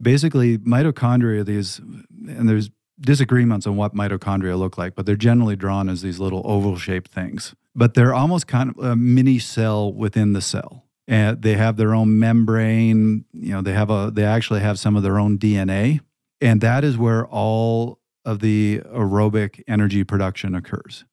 [0.00, 5.88] basically mitochondria, these, and there's disagreements on what mitochondria look like, but they're generally drawn
[5.88, 7.54] as these little oval shaped things.
[7.74, 10.84] But they're almost kind of a mini cell within the cell.
[11.08, 14.94] And they have their own membrane, you know, they have a they actually have some
[14.94, 16.00] of their own DNA.
[16.40, 21.04] And that is where all of the aerobic energy production occurs.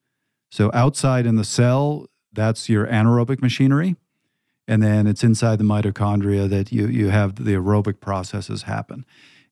[0.52, 3.96] So outside in the cell, that's your anaerobic machinery.
[4.68, 9.06] And then it's inside the mitochondria that you, you have the aerobic processes happen.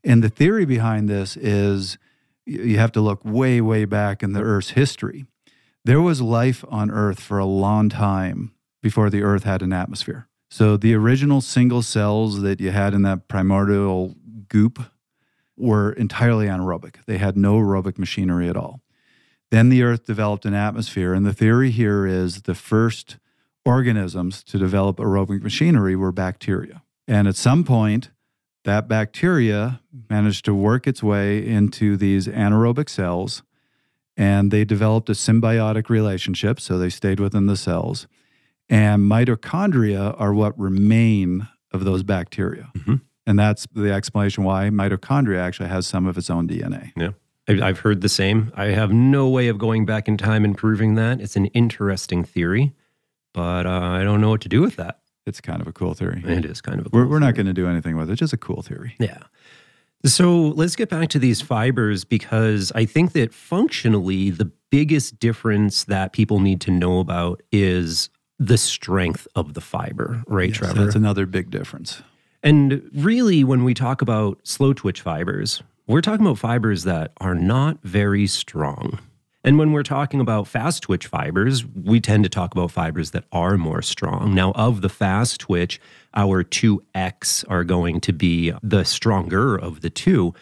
[0.03, 1.97] And the theory behind this is
[2.47, 5.25] you have to look way, way back in the Earth's history.
[5.83, 10.27] There was life on Earth for a long time before the Earth had an atmosphere.
[10.49, 14.15] So the original single cells that you had in that primordial
[14.47, 14.79] goop
[15.57, 16.95] were entirely anaerobic.
[17.05, 18.81] They had no aerobic machinery at all.
[19.51, 23.17] Then the Earth developed an atmosphere, and the theory here is the first
[23.65, 26.83] organisms to develop aerobic machinery were bacteria.
[27.07, 28.11] And at some point,
[28.67, 33.41] that bacteria managed to work its way into these anaerobic cells,
[34.17, 38.07] and they developed a symbiotic relationship, so they stayed within the cells.
[38.67, 42.69] And mitochondria are what remain of those bacteria.
[42.77, 42.99] Mhm.
[43.25, 46.91] And that's the explanation why mitochondria actually has some of its own DNA.
[46.97, 47.11] Yeah.
[47.47, 48.51] I've heard the same.
[48.53, 51.21] I have no way of going back in time and proving that.
[51.21, 52.73] It's an interesting theory,
[53.33, 54.99] but uh, I don't know what to do with that.
[55.27, 56.23] It's kind of a cool theory.
[56.25, 58.13] It is kind of a We're, we're not going to do anything with it.
[58.13, 58.95] It's just a cool theory.
[58.99, 59.19] Yeah.
[60.05, 65.83] So let's get back to these fibers because I think that functionally, the biggest difference
[65.85, 68.09] that people need to know about is
[68.39, 70.83] the strength of the fiber, right, Yes, Trevor?
[70.85, 72.01] That's another big difference.
[72.43, 77.35] And really, when we talk about slow twitch fibers, we're talking about fibers that are
[77.35, 78.99] not very strong.
[79.47, 83.23] And when we're talking about fast twitch fibers, we tend to talk about fibers that
[83.31, 84.35] are more strong.
[84.35, 85.79] Now, of the fast twitch,
[86.13, 90.33] our 2X are going to be the stronger of the two.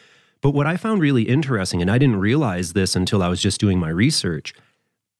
[0.41, 3.59] But what I found really interesting, and I didn't realize this until I was just
[3.59, 4.55] doing my research,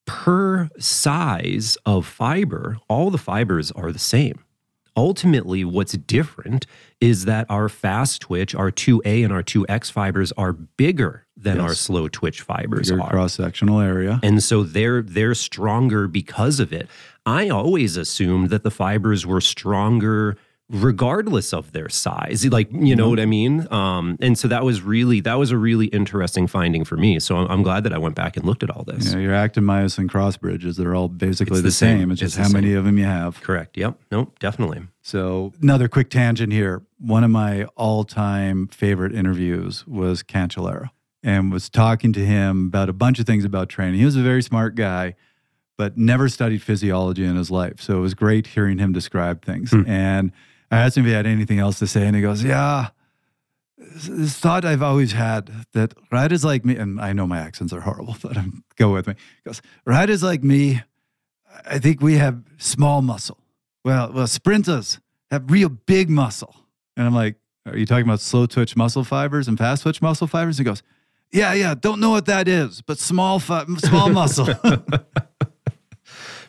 [0.07, 4.43] per size of fiber, all the fibers are the same.
[4.97, 6.65] Ultimately, what's different
[7.05, 11.75] is that our fast twitch, our 2A and our 2X fibers are bigger than our
[11.75, 13.09] slow twitch fibers Your are.
[13.09, 14.19] cross sectional area.
[14.23, 16.87] And so they're they're stronger because of it.
[17.25, 20.37] I always assumed that the fibers were stronger
[20.69, 22.45] regardless of their size.
[22.45, 23.71] Like, you know what I mean?
[23.71, 27.19] Um, and so that was really that was a really interesting finding for me.
[27.19, 29.13] So I'm, I'm glad that I went back and looked at all this.
[29.13, 31.99] Know, your actin-myosin cross bridges, they're all basically the, the same.
[31.99, 32.11] same.
[32.11, 33.41] It's just It's the how many of them you have.
[33.41, 33.77] Correct.
[33.77, 33.99] Yep.
[34.11, 34.39] Nope.
[34.39, 34.81] Definitely.
[35.03, 36.81] So, another quick tangent here.
[36.97, 40.89] One of my all-time favorite interviews was Cancellara
[41.21, 43.99] and was talking to him about a bunch of things about training.
[43.99, 45.13] He was a very smart guy,
[45.77, 47.81] but never studied physiology in his life.
[47.81, 49.73] So it was great hearing him describe things.
[49.85, 50.31] And
[50.71, 52.89] I asked him if he had anything else to say, and he goes, "Yeah."
[53.77, 57.81] This, thought I've always had that riders like me, and I know my accents are
[57.81, 59.15] horrible, but um, go with me.
[59.43, 60.81] He goes, riders like me,
[61.65, 63.37] I think we have small muscle.
[63.83, 64.99] Well, well, sprinters
[65.29, 66.55] have real big muscle.
[66.97, 70.27] And I'm like, are you talking about slow twitch muscle fibers and fast twitch muscle
[70.27, 70.57] fibers?
[70.57, 70.81] He goes,
[71.31, 74.47] yeah, yeah, don't know what that is, but small, fi- small muscle.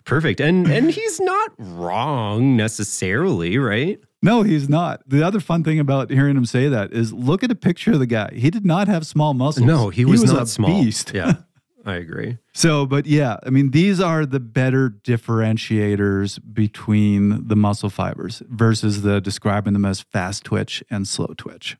[0.07, 0.41] Perfect.
[0.41, 4.01] And and he's not wrong necessarily, right?
[4.23, 5.03] no, he's not.
[5.07, 7.99] The other fun thing about hearing him say that is look at a picture of
[7.99, 8.31] the guy.
[8.35, 9.67] He did not have small muscles.
[9.67, 10.83] No, he was, not a small.
[10.83, 11.13] beast.
[11.15, 11.35] Yeah.
[11.87, 12.39] I agree.
[12.53, 19.03] So, but yeah, I mean, these are the better differentiators between the muscle fibers versus
[19.03, 21.77] the describing them as fast twitch and slow twitch.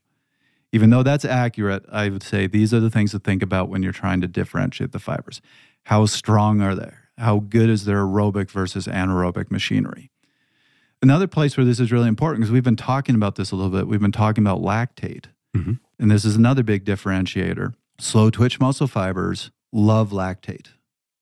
[0.71, 3.83] Even though that's accurate, I would say these are the things to think about when
[3.83, 5.41] you're trying to differentiate the fibers.
[5.83, 6.91] How strong are they?
[7.17, 10.11] How good is their aerobic versus anaerobic machinery?
[11.01, 13.71] Another place where this is really important because we've been talking about this a little
[13.71, 13.87] bit.
[13.87, 15.25] We've been talking about lactate.
[15.55, 15.79] Mhm.
[15.99, 17.73] And this is another big differentiator.
[17.99, 20.67] Slow twitch muscle fibers love lactate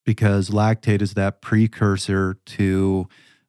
[0.06, 3.08] because lactate is that precursor to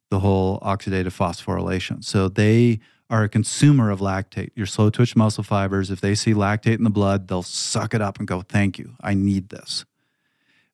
[0.09, 2.03] the whole oxidative phosphorylation.
[2.03, 2.79] So they
[3.09, 4.49] are a consumer of lactate.
[4.55, 8.01] Your slow twitch muscle fibers, if they see lactate in the blood, they'll suck it
[8.01, 8.95] up and go, Thank you.
[9.01, 9.85] I need this.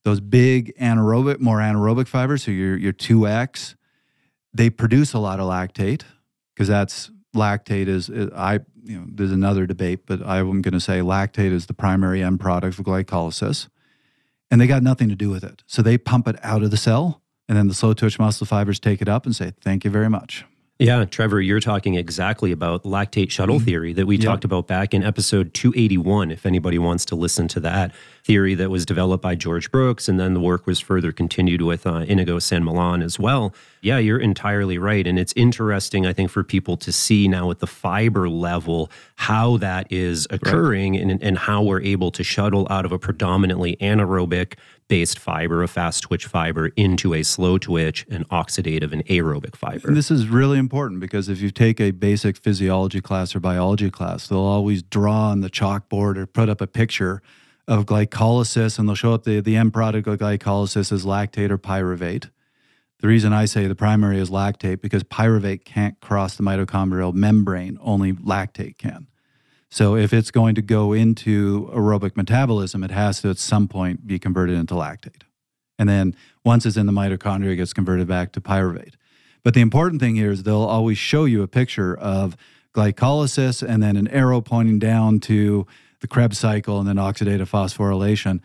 [0.03, 3.75] Those big anaerobic, more anaerobic fibers, so your, your 2X,
[4.53, 6.03] they produce a lot of lactate
[6.53, 10.79] because that's lactate is is- I you know there's another debate, but I'm going to
[10.79, 13.69] say lactate is the primary end product of glycolysis,
[14.51, 15.63] and they got nothing to do with it.
[15.65, 18.79] So they pump it out of the cell, and then the slow twitch muscle fibers
[18.79, 20.45] take it up and say thank you very much.
[20.79, 23.65] Yeah, Trevor, you're talking exactly about lactate shuttle mm-hmm.
[23.65, 26.31] theory that we talked about back in episode 281.
[26.31, 30.19] If anybody wants to listen to that theory that was developed by George Brooks, and
[30.19, 33.53] then the work was further continued with uh, Iñigo San Millán as well.
[33.81, 35.05] Yeah, you're entirely right.
[35.05, 39.57] And it's interesting, I think, for people to see now at the fiber level how
[39.57, 44.53] that is occurring and, and how we're able to shuttle out of a predominantly anaerobic
[44.87, 49.87] based fiber, a fast twitch fiber, into a slow twitch, an oxidative, and aerobic fiber.
[49.87, 53.89] And this is really important because if you take a basic physiology class or biology
[53.89, 57.21] class, they'll always draw on the chalkboard or put up a picture
[57.67, 61.57] of glycolysis and they'll show up the, the end product of glycolysis is lactate or
[61.57, 62.29] pyruvate.
[62.99, 67.77] The reason I say the primary is lactate because pyruvate can't cross the mitochondrial membrane,
[67.81, 69.07] only lactate can.
[69.69, 74.05] So if it's going to go into aerobic metabolism, it has to at some point
[74.05, 75.23] be converted into lactate.
[75.79, 78.93] And then once it's in the mitochondria, it gets converted back to pyruvate.
[79.43, 82.37] But the important thing here is they'll always show you a picture of
[82.73, 85.67] glycolysis and then an arrow pointing down to
[86.03, 88.41] the Krebs cycle and then oxidative phosphorylation.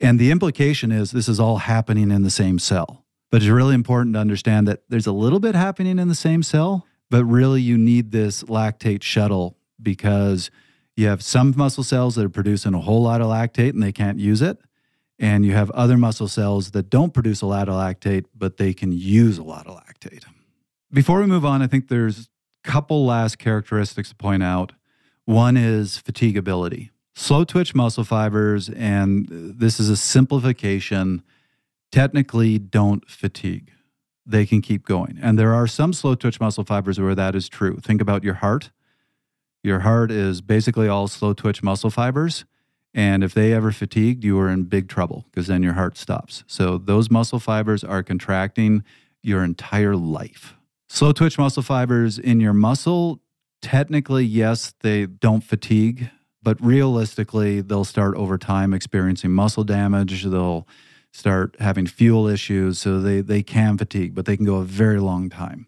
[0.00, 3.04] And the implication is this is all happening in the same cell.
[3.28, 6.44] But it's really important to understand that there's a little bit happening in the same
[6.44, 10.52] cell, but really you need this lactate shuttle because
[10.94, 13.90] you have some muscle cells that are producing a whole lot of lactate and they
[13.90, 14.58] can't use it.
[15.18, 18.72] And you have other muscle cells that don't produce a lot of lactate, but they
[18.72, 20.22] can use a lot of lactate.
[20.92, 22.28] Before we move on, I think there's
[22.64, 24.72] a couple last characteristics to point out.
[25.24, 26.90] One is fatigability.
[27.14, 31.22] Slow twitch muscle fibers, and this is a simplification,
[31.90, 33.70] technically don't fatigue.
[34.24, 35.18] They can keep going.
[35.20, 37.78] And there are some slow twitch muscle fibers where that is true.
[37.82, 38.70] Think about your heart.
[39.62, 42.44] Your heart is basically all slow twitch muscle fibers.
[42.94, 46.44] And if they ever fatigued, you are in big trouble because then your heart stops.
[46.46, 48.84] So those muscle fibers are contracting
[49.22, 50.54] your entire life.
[50.88, 53.20] Slow twitch muscle fibers in your muscle,
[53.62, 56.10] technically, yes, they don't fatigue,
[56.42, 60.24] but realistically, they'll start over time experiencing muscle damage.
[60.24, 60.66] They'll
[61.12, 62.80] start having fuel issues.
[62.80, 65.66] So they, they can fatigue, but they can go a very long time.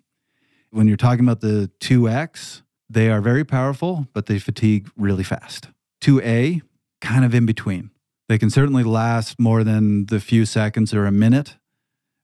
[0.71, 5.69] When you're talking about the 2X, they are very powerful, but they fatigue really fast.
[6.03, 6.63] 2A,
[7.01, 7.91] kind of in between.
[8.29, 11.57] They can certainly last more than the few seconds or a minute,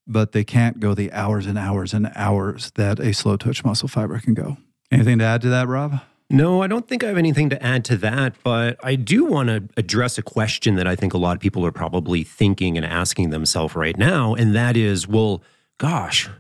[0.07, 3.89] but they can't go the hours and hours and hours that a slow twitch muscle
[3.89, 4.57] fiber can go.
[4.91, 6.01] Anything to add to that, Rob?
[6.33, 9.49] No, I don't think I have anything to add to that, but I do want
[9.49, 12.87] to address a question that I think a lot of people are probably thinking and
[12.87, 14.35] asking themselves right now.
[14.35, 15.43] And that is, well,
[15.79, 16.31] gosh,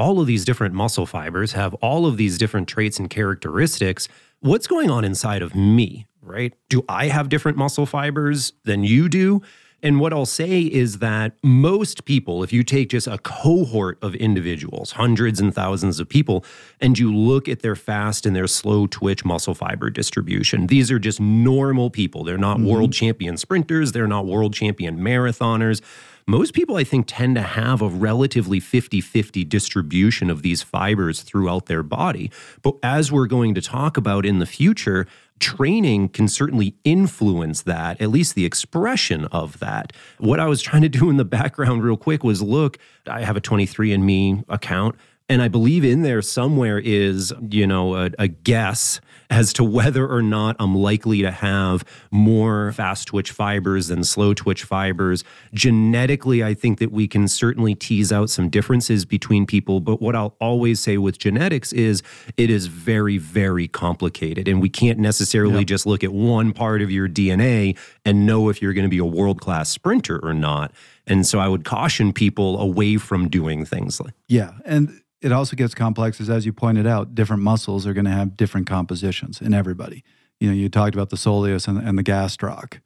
[0.00, 4.08] all of these different muscle fibers have all of these different traits and characteristics.
[4.40, 6.52] What's going on inside of me, right?
[6.68, 9.42] Do I have different muscle fibers than you do?
[9.82, 14.14] And what I'll say is that most people, if you take just a cohort of
[14.14, 16.44] individuals, hundreds and thousands of people,
[16.80, 20.98] and you look at their fast and their slow twitch muscle fiber distribution, these are
[20.98, 22.24] just normal people.
[22.24, 22.68] They're not mm-hmm.
[22.68, 25.82] world champion sprinters, they're not world champion marathoners.
[26.26, 31.20] most people, I think, tend to have a relatively 50 50 distribution of these fibers
[31.20, 32.30] throughout their body.
[32.62, 35.06] But as we're going to talk about in the future,
[35.38, 39.92] training can certainly influence that, at least the expression of that.
[40.18, 43.36] What I was trying to do in the background, real quick, was look, I have
[43.36, 44.96] a 23andMe account.
[45.28, 50.06] And I believe in there somewhere is, you know, a, a, guess as to whether
[50.06, 55.24] or not I'm likely to have more fast twitch fibers than slow twitch fibers.
[55.52, 59.80] Genetically, I think that we can certainly tease out some differences between people.
[59.80, 62.02] But what I'll always say with genetics is
[62.36, 64.48] it is very, very complicated.
[64.48, 65.66] And we can't necessarily yep.
[65.66, 68.98] just look at one part of your DNA and know if you're going to be
[68.98, 70.72] a world class sprinter or not.
[71.06, 74.14] And so I would caution people away from doing things like.
[74.28, 74.52] Yeah.
[74.64, 78.10] And it also gets complex is as you pointed out, different muscles are going to
[78.10, 80.04] have different compositions in everybody.
[80.40, 82.80] You know, you talked about the soleus and, and the gastroc.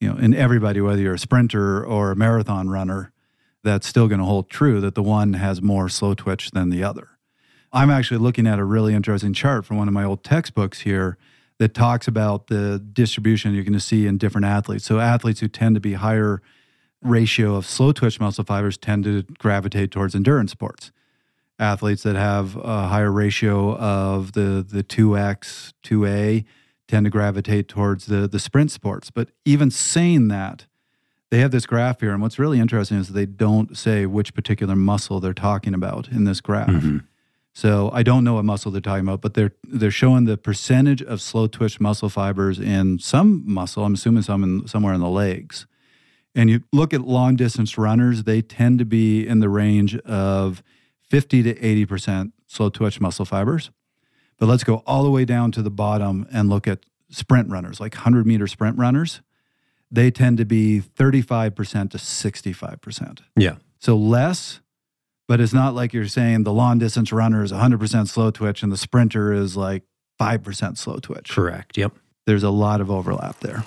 [0.00, 3.12] You know, in everybody, whether you're a sprinter or a marathon runner,
[3.62, 6.84] that's still going to hold true that the one has more slow twitch than the
[6.84, 7.08] other.
[7.72, 11.16] I'm actually looking at a really interesting chart from one of my old textbooks here
[11.58, 14.84] that talks about the distribution you're going to see in different athletes.
[14.84, 16.42] So athletes who tend to be higher
[17.02, 20.92] ratio of slow twitch muscle fibers tend to gravitate towards endurance sports
[21.58, 26.44] athletes that have a higher ratio of the the 2x 2a
[26.88, 29.10] tend to gravitate towards the the sprint sports.
[29.10, 30.66] But even saying that
[31.30, 34.76] they have this graph here and what's really interesting is they don't say which particular
[34.76, 36.68] muscle they're talking about in this graph.
[36.68, 36.98] Mm-hmm.
[37.52, 41.02] so i don't know what muscle they're talking about but they're they're showing the percentage
[41.02, 45.08] of slow twitch muscle fibers in some muscle i'm assuming some in somewhere in the
[45.08, 45.66] legs.
[46.36, 50.62] And you look at long distance runners they tend to be in the range of
[51.10, 53.70] 50 to 80% slow twitch muscle fibers.
[54.38, 57.80] But let's go all the way down to the bottom and look at sprint runners,
[57.80, 59.20] like 100 meter sprint runners.
[59.90, 63.20] They tend to be 35% to 65%.
[63.36, 63.56] Yeah.
[63.78, 64.60] So less,
[65.28, 68.72] but it's not like you're saying the long distance runner is 100% slow twitch and
[68.72, 69.84] the sprinter is like
[70.20, 71.30] 5% slow twitch.
[71.30, 71.76] Correct.
[71.76, 71.92] Yep.
[72.26, 73.64] There's a lot of overlap there.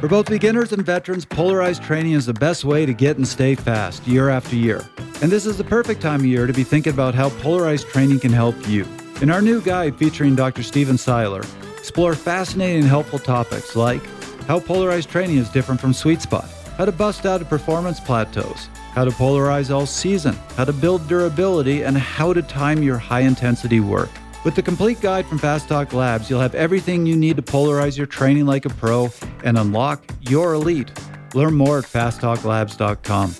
[0.00, 3.56] For both beginners and veterans, polarized training is the best way to get and stay
[3.56, 4.88] fast year after year.
[5.22, 8.20] And this is the perfect time of year to be thinking about how polarized training
[8.20, 8.86] can help you.
[9.22, 10.62] In our new guide featuring Dr.
[10.62, 11.42] Stephen Seiler,
[11.76, 14.00] explore fascinating and helpful topics like
[14.42, 18.68] how polarized training is different from sweet spot, how to bust out of performance plateaus,
[18.92, 23.22] how to polarize all season, how to build durability, and how to time your high
[23.22, 24.10] intensity work.
[24.44, 27.98] With the complete guide from Fast Talk Labs, you'll have everything you need to polarize
[27.98, 29.10] your training like a pro
[29.44, 30.90] and unlock your elite.
[31.34, 33.34] Learn more at fasttalklabs.com.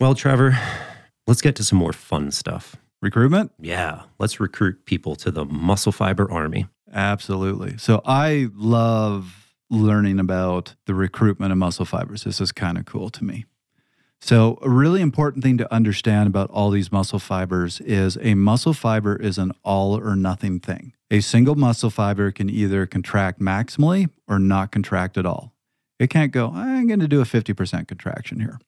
[0.00, 0.56] Well, Trevor,
[1.26, 2.76] let's get to some more fun stuff.
[3.02, 3.52] Recruitment?
[3.60, 6.68] Yeah, let's recruit people to the Muscle Fiber Army.
[6.92, 7.78] Absolutely.
[7.78, 12.24] So I love learning about the recruitment of muscle fibers.
[12.24, 13.44] This is kind of cool to me.
[14.20, 18.74] So, a really important thing to understand about all these muscle fibers is a muscle
[18.74, 20.92] fiber is an all or nothing thing.
[21.10, 25.54] A single muscle fiber can either contract maximally or not contract at all.
[25.98, 28.60] It can't go, I'm going to do a 50% contraction here.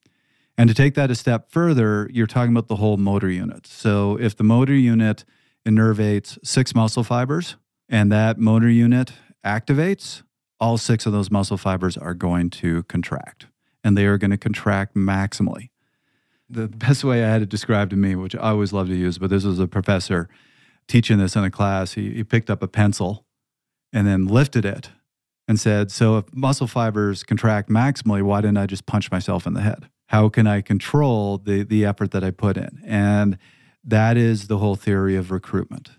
[0.57, 3.67] And to take that a step further, you're talking about the whole motor unit.
[3.67, 5.25] So, if the motor unit
[5.67, 7.57] innervates six muscle fibers
[7.89, 9.13] and that motor unit
[9.45, 10.23] activates,
[10.61, 13.47] all six of those muscle fibers are going to contract
[13.83, 15.71] and they are going to contract maximally.
[16.49, 19.19] The best way I had it described to me, which I always love to use,
[19.19, 20.29] but this was a professor
[20.88, 21.93] teaching this in a class.
[21.93, 23.25] He, he picked up a pencil
[23.93, 24.90] and then lifted it
[25.47, 29.55] and said, So if muscle fibers contract maximally, why didn't I just punch myself in
[29.55, 29.88] the head?
[30.09, 32.83] How can I control the, the effort that I put in?
[32.85, 33.38] And
[33.85, 35.93] that is the whole theory of recruitment.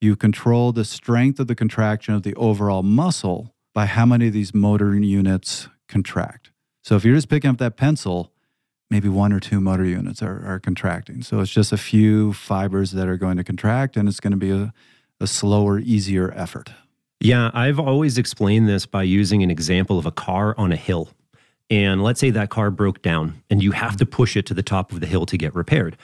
[0.00, 4.32] You control the strength of the contraction of the overall muscle by how many of
[4.32, 6.50] these motor units contract.
[6.82, 8.32] So if you're just picking up that pencil,
[8.90, 11.22] maybe one or two motor units are, are contracting.
[11.22, 14.36] So it's just a few fibers that are going to contract, and it's going to
[14.36, 14.72] be a,
[15.20, 16.70] a slower, easier effort.
[17.20, 21.10] Yeah, I've always explained this by using an example of a car on a hill.
[21.70, 24.62] And let's say that car broke down and you have to push it to the
[24.62, 25.96] top of the hill to get repaired.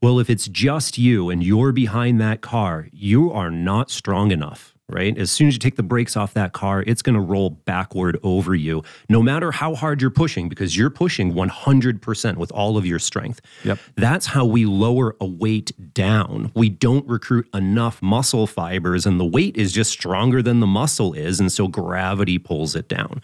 [0.00, 4.74] Well, if it's just you and you're behind that car, you are not strong enough
[4.92, 5.16] right?
[5.16, 8.18] As soon as you take the brakes off that car, it's going to roll backward
[8.22, 12.86] over you, no matter how hard you're pushing, because you're pushing 100% with all of
[12.86, 13.40] your strength.
[13.64, 13.78] Yep.
[13.96, 16.52] That's how we lower a weight down.
[16.54, 21.12] We don't recruit enough muscle fibers, and the weight is just stronger than the muscle
[21.12, 21.40] is.
[21.40, 23.22] And so gravity pulls it down.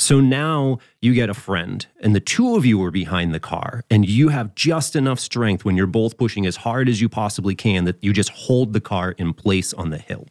[0.00, 3.84] So now you get a friend, and the two of you are behind the car,
[3.90, 7.54] and you have just enough strength when you're both pushing as hard as you possibly
[7.54, 10.26] can that you just hold the car in place on the hill.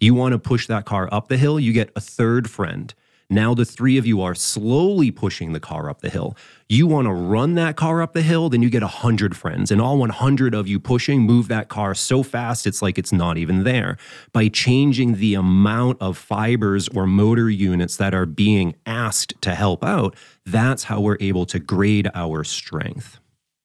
[0.00, 2.94] You want to push that car up the hill, you get a third friend.
[3.30, 6.36] Now the three of you are slowly pushing the car up the hill.
[6.68, 9.80] You want to run that car up the hill, then you get 100 friends, and
[9.80, 13.64] all 100 of you pushing move that car so fast it's like it's not even
[13.64, 13.96] there.
[14.32, 19.82] By changing the amount of fibers or motor units that are being asked to help
[19.82, 20.14] out,
[20.44, 23.20] that's how we're able to grade our strength.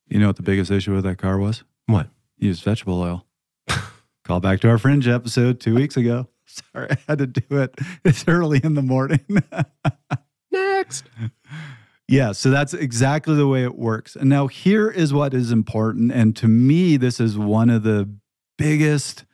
[0.07, 1.63] You know what the biggest issue with that car was?
[1.85, 2.07] What?
[2.37, 3.25] Use vegetable oil.
[4.29, 6.27] Call back to our fringe episode two weeks ago.
[6.45, 7.73] Sorry, I had to do it.
[8.05, 9.25] It's early in the morning.
[10.51, 11.05] Next.
[12.07, 14.15] Yeah, so that's exactly the way it works.
[14.15, 16.11] And now here is what is important.
[16.11, 18.07] And to me, this is one of the
[18.55, 19.25] biggest,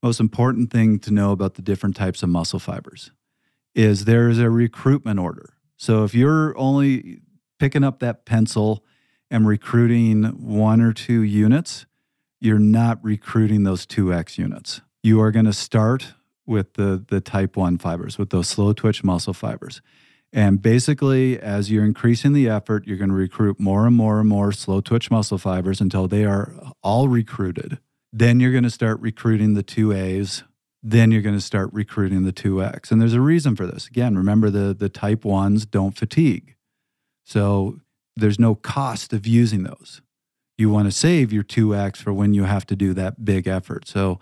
[0.00, 3.10] most important thing to know about the different types of muscle fibers
[3.74, 5.54] is there's a recruitment order.
[5.76, 7.18] So if you're only
[7.58, 8.84] picking up that pencil
[9.28, 11.84] and recruiting one or two units,
[12.46, 14.80] you're not recruiting those 2x units.
[15.02, 16.14] You are going to start
[16.46, 19.82] with the the type 1 fibers, with those slow twitch muscle fibers.
[20.32, 24.28] And basically, as you're increasing the effort, you're going to recruit more and more and
[24.28, 27.78] more slow twitch muscle fibers until they are all recruited.
[28.12, 30.42] Then you're going to start recruiting the 2As.
[30.82, 32.90] Then you're going to start recruiting the 2X.
[32.90, 33.86] And there's a reason for this.
[33.88, 36.54] Again, remember the, the type 1s don't fatigue.
[37.24, 37.80] So
[38.14, 40.00] there's no cost of using those.
[40.58, 43.86] You want to save your 2X for when you have to do that big effort.
[43.86, 44.18] So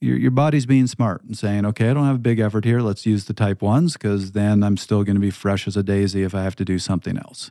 [0.00, 2.80] your, your body's being smart and saying, okay, I don't have a big effort here.
[2.80, 5.82] Let's use the type ones because then I'm still going to be fresh as a
[5.82, 7.50] daisy if I have to do something else.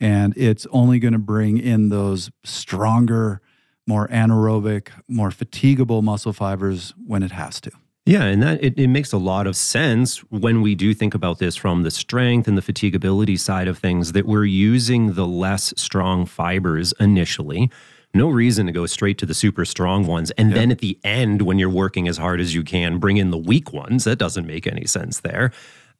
[0.00, 3.40] And it's only going to bring in those stronger,
[3.86, 7.70] more anaerobic, more fatigable muscle fibers when it has to.
[8.06, 11.38] Yeah, and that it, it makes a lot of sense when we do think about
[11.38, 15.72] this from the strength and the fatigability side of things that we're using the less
[15.76, 17.70] strong fibers initially
[18.14, 20.30] no reason to go straight to the super strong ones.
[20.32, 23.30] And then at the end, when you're working as hard as you can, bring in
[23.30, 24.04] the weak ones.
[24.04, 25.50] That doesn't make any sense there.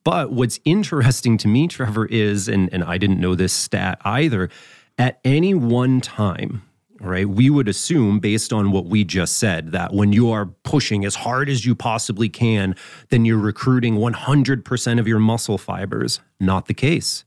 [0.04, 4.48] But what's interesting to me, Trevor, is, and, and I didn't know this stat either,
[4.96, 6.62] at any one time,
[7.00, 11.04] right, we would assume, based on what we just said, that when you are pushing
[11.04, 12.76] as hard as you possibly can,
[13.10, 16.20] then you're recruiting 100% of your muscle fibers.
[16.38, 17.24] Not the case.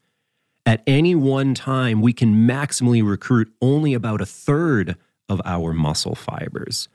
[0.65, 4.97] At any one time, we can maximally recruit only about a third
[5.29, 6.89] of our muscle fibers.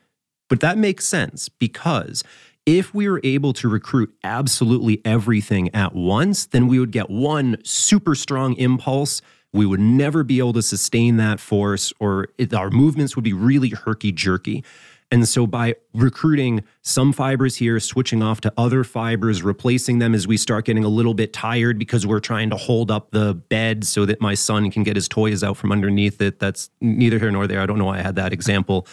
[0.49, 2.23] But that makes sense because
[2.67, 7.57] if we were able to recruit absolutely everything at once, then we would get one
[7.65, 9.23] super strong impulse.
[9.53, 13.33] We would never be able to sustain that force, or it, our movements would be
[13.33, 14.65] really herky jerky.
[15.13, 20.27] And so by recruiting some fibers here, switching off to other fibers, replacing them as
[20.27, 23.85] we start getting a little bit tired because we're trying to hold up the bed
[23.85, 26.39] so that my son can get his toys out from underneath it.
[26.39, 27.61] That's neither here nor there.
[27.61, 28.87] I don't know why I had that example.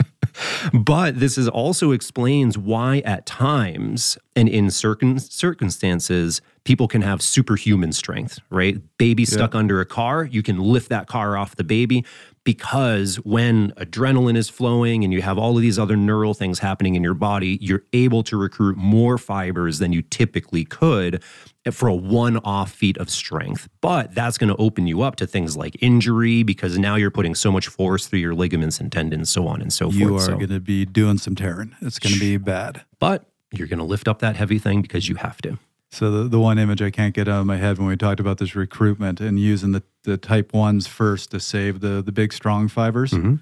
[0.73, 7.21] but this is also explains why at times and in certain circumstances people can have
[7.21, 9.61] superhuman strength right baby stuck yeah.
[9.61, 12.05] under a car you can lift that car off the baby
[12.45, 16.95] because when adrenaline is flowing and you have all of these other neural things happening
[16.95, 21.23] in your body, you're able to recruit more fibers than you typically could
[21.71, 23.69] for a one off feat of strength.
[23.81, 27.35] But that's going to open you up to things like injury because now you're putting
[27.35, 30.11] so much force through your ligaments and tendons, so on and so you forth.
[30.11, 31.77] You are so, going to be doing some tearing.
[31.81, 32.83] It's going to be bad.
[32.99, 35.59] But you're going to lift up that heavy thing because you have to.
[35.91, 38.19] So the, the one image I can't get out of my head when we talked
[38.19, 42.33] about this recruitment and using the, the type ones first to save the the big
[42.33, 43.13] strong fibers.
[43.13, 43.35] Mm-hmm.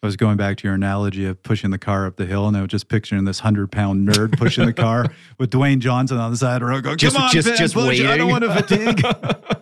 [0.00, 2.56] I was going back to your analogy of pushing the car up the hill, and
[2.56, 5.06] I was just picturing this hundred pound nerd pushing the car
[5.38, 7.74] with Dwayne Johnson on the side of the road, going, "Come just, on, just, just
[7.74, 8.00] push.
[8.00, 9.02] I don't want to fatigue."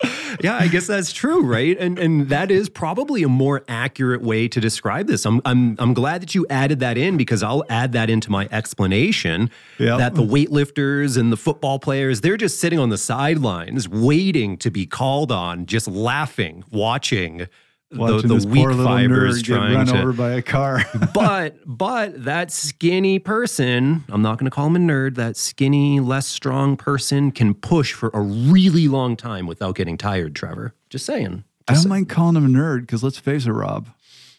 [0.42, 1.78] yeah, I guess that's true, right?
[1.78, 5.24] And and that is probably a more accurate way to describe this.
[5.24, 8.48] I'm I'm I'm glad that you added that in because I'll add that into my
[8.50, 9.98] explanation yep.
[9.98, 14.70] that the weightlifters and the football players, they're just sitting on the sidelines waiting to
[14.70, 17.46] be called on, just laughing, watching
[17.90, 20.84] the, the weak fibers trying run to over by a car.
[21.14, 25.14] but but that skinny person, I'm not going to call him a nerd.
[25.14, 30.34] That skinny, less strong person can push for a really long time without getting tired.
[30.34, 31.44] Trevor, just saying.
[31.68, 33.88] Just I don't mind calling him a nerd because let's face it, Rob,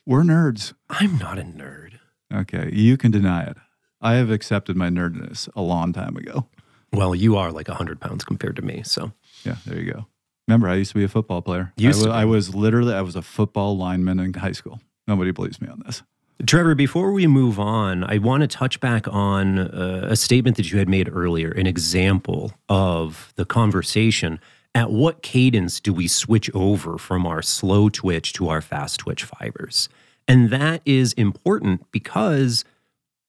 [0.06, 0.74] we're nerds.
[0.89, 2.00] I'm not a nerd.
[2.34, 3.58] Okay, you can deny it.
[4.02, 6.47] I have accepted my nerdness a long time ago.
[6.93, 9.12] Well, you are like 100 pounds compared to me, so.
[9.43, 10.08] Yeah, there you go.
[10.50, 11.72] Remember, I used to be a football player.
[11.80, 14.82] I, was, I was literally, I was a football lineman in high school.
[15.08, 16.02] Nobody believes me on this.
[16.43, 20.72] Trevor, before we move on, I want to touch back on uh, a statement that
[20.72, 24.39] you had made earlier, an example of the conversation.
[24.74, 29.26] At what cadence do we switch over from our slow twitch to our fast twitch
[29.26, 29.88] fibers?
[30.28, 32.66] And that is important because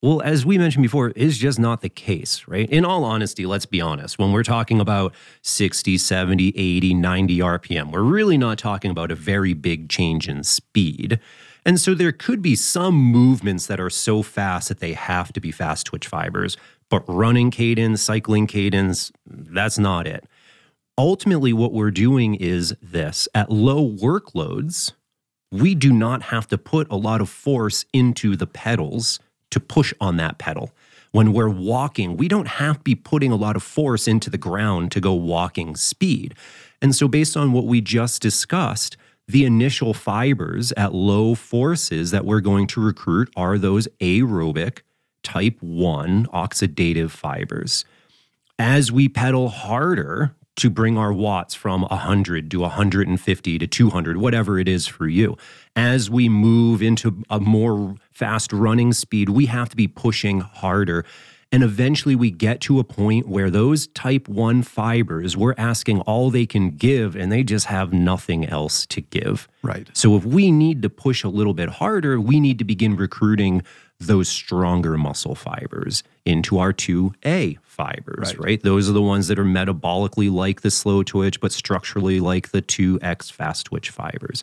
[0.03, 2.68] Well, as we mentioned before, is just not the case, right?
[2.70, 4.18] In all honesty, let's be honest.
[4.18, 9.14] When we're talking about 60, 70, 80, 90 RPM, we're really not talking about a
[9.14, 11.20] very big change in speed.
[11.66, 15.40] And so there could be some movements that are so fast that they have to
[15.40, 16.57] be fast twitch fibers,
[16.88, 20.24] but running cadence, cycling cadence, that's not it.
[20.96, 24.92] Ultimately, what we're doing is this at low workloads,
[25.53, 29.20] we do not have to put a lot of force into the pedals
[29.51, 30.70] to push on that pedal.
[31.12, 34.38] When we're walking, we don't have to be putting a lot of force into the
[34.38, 36.34] ground to go walking speed.
[36.80, 38.96] And so, based on what we just discussed,
[39.26, 44.80] the initial fibers at low forces that we're going to recruit are those aerobic
[45.22, 47.84] type 1 oxidative fibers.
[48.59, 54.59] As we pedal harder to bring our watts from 100 to 150 to 200, whatever
[54.59, 55.36] it is for you,
[55.74, 61.05] as we move into a more fast running speed, we have to be pushing harder.
[61.53, 66.30] And eventually we get to a point where those type 1 fibers, we're asking all
[66.30, 69.48] they can give and they just have nothing else to give.
[69.62, 69.88] Right.
[69.92, 73.62] So if we need to push a little bit harder, we need to begin recruiting
[74.01, 78.44] those stronger muscle fibers into our 2A fibers, right.
[78.44, 78.62] right.
[78.62, 82.62] Those are the ones that are metabolically like the slow twitch, but structurally like the
[82.62, 84.42] 2X fast twitch fibers.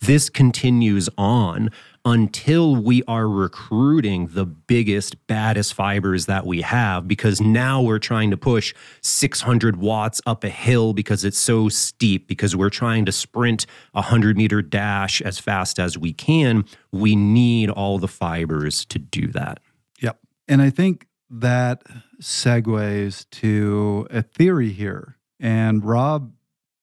[0.00, 1.70] This continues on
[2.08, 8.30] until we are recruiting the biggest, baddest fibers that we have, because now we're trying
[8.30, 13.12] to push 600 watts up a hill because it's so steep, because we're trying to
[13.12, 16.64] sprint a 100 meter dash as fast as we can.
[16.92, 19.60] We need all the fibers to do that.
[20.00, 20.18] Yep.
[20.48, 21.82] And I think that
[22.22, 25.18] segues to a theory here.
[25.38, 26.32] And Rob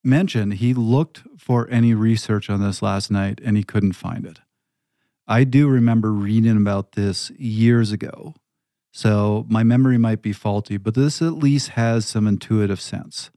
[0.04, 4.42] mentioned he looked for any research on this last night and he couldn't find it.
[5.28, 8.36] I do remember reading about this years ago.
[8.92, 13.32] So my memory might be faulty, but this at least has some intuitive sense.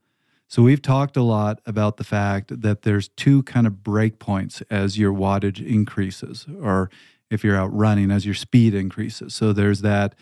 [0.47, 4.99] So we've talked a lot about the fact that there's two kind of breakpoints as
[4.99, 6.91] your wattage increases, or
[7.30, 9.34] if you're out running, as your speed increases.
[9.34, 10.14] So there's that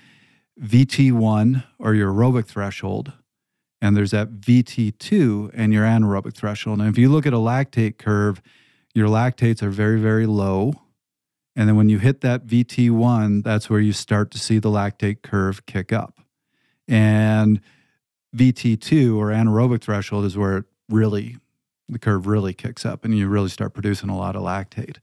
[0.61, 3.13] VT1 or your aerobic threshold,
[3.81, 6.81] and there's that VT2 and your anaerobic threshold.
[6.81, 8.41] And if you look at a lactate curve,
[8.95, 10.86] your lactates are very, very low
[11.57, 15.23] and then when you hit that VT1, that's where you start to see the lactate
[15.23, 16.21] curve kick up.
[16.87, 17.61] And
[18.37, 21.39] VT2 or anaerobic threshold is where it really,
[21.89, 24.99] the curve really kicks up and you really start producing a lot of lactate.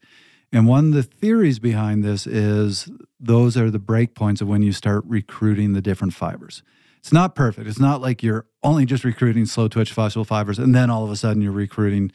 [0.51, 2.87] And one of the theories behind this is
[3.19, 6.61] those are the breakpoints of when you start recruiting the different fibers.
[6.99, 7.67] It's not perfect.
[7.67, 11.09] It's not like you're only just recruiting slow twitch muscle fibers and then all of
[11.09, 12.11] a sudden you're recruiting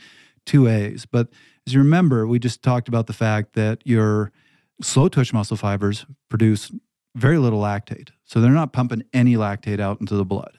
[0.46, 1.06] 2As.
[1.10, 1.28] But
[1.72, 4.32] you remember, we just talked about the fact that your
[4.80, 6.70] slow twitch muscle fibers produce
[7.14, 8.10] very little lactate.
[8.24, 10.58] So they're not pumping any lactate out into the blood.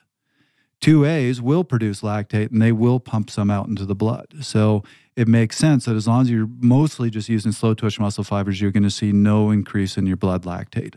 [0.81, 4.27] 2As will produce lactate and they will pump some out into the blood.
[4.41, 4.83] So
[5.15, 8.61] it makes sense that as long as you're mostly just using slow twitch muscle fibers,
[8.61, 10.95] you're going to see no increase in your blood lactate.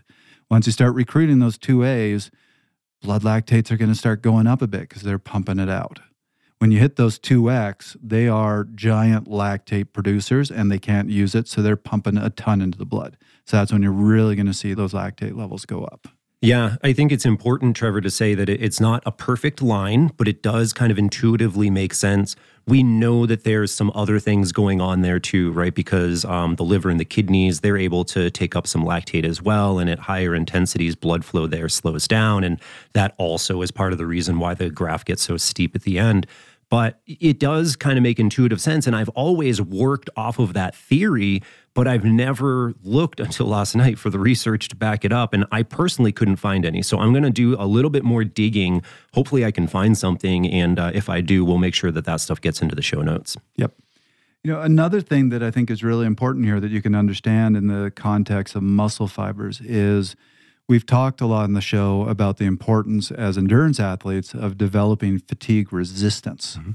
[0.50, 2.30] Once you start recruiting those 2As,
[3.00, 6.00] blood lactates are going to start going up a bit because they're pumping it out
[6.62, 11.48] when you hit those 2x, they are giant lactate producers and they can't use it.
[11.48, 13.16] So they're pumping a ton into the blood.
[13.44, 16.06] So that's when you're really going to see those lactate levels go up.
[16.40, 20.26] Yeah, I think it's important, Trevor, to say that it's not a perfect line, but
[20.28, 22.36] it does kind of intuitively make sense.
[22.66, 25.74] We know that there's some other things going on there too, right?
[25.74, 29.40] Because um, the liver and the kidneys, they're able to take up some lactate as
[29.40, 29.78] well.
[29.78, 32.42] And at higher intensities, blood flow there slows down.
[32.44, 32.60] And
[32.92, 35.98] that also is part of the reason why the graph gets so steep at the
[35.98, 36.26] end
[36.72, 38.86] but it does kind of make intuitive sense.
[38.86, 41.42] And I've always worked off of that theory,
[41.74, 45.34] but I've never looked until last night for the research to back it up.
[45.34, 46.80] And I personally couldn't find any.
[46.80, 48.82] So I'm going to do a little bit more digging.
[49.12, 50.48] Hopefully, I can find something.
[50.48, 53.02] And uh, if I do, we'll make sure that that stuff gets into the show
[53.02, 53.36] notes.
[53.56, 53.74] Yep.
[54.42, 57.54] You know, another thing that I think is really important here that you can understand
[57.54, 60.16] in the context of muscle fibers is
[60.68, 65.18] We've talked a lot in the show about the importance as endurance athletes of developing
[65.18, 66.56] fatigue resistance.
[66.56, 66.72] Mm-hmm.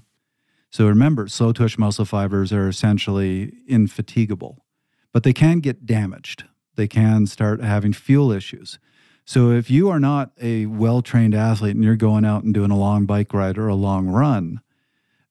[0.69, 4.65] So remember, slow twitch muscle fibers are essentially infatigable,
[5.13, 6.43] but they can get damaged.
[6.75, 8.77] They can start having fuel issues.
[9.25, 12.71] So if you are not a well trained athlete and you're going out and doing
[12.71, 14.61] a long bike ride or a long run,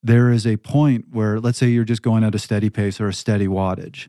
[0.03, 3.09] there is a point where, let's say you're just going at a steady pace or
[3.09, 4.09] a steady wattage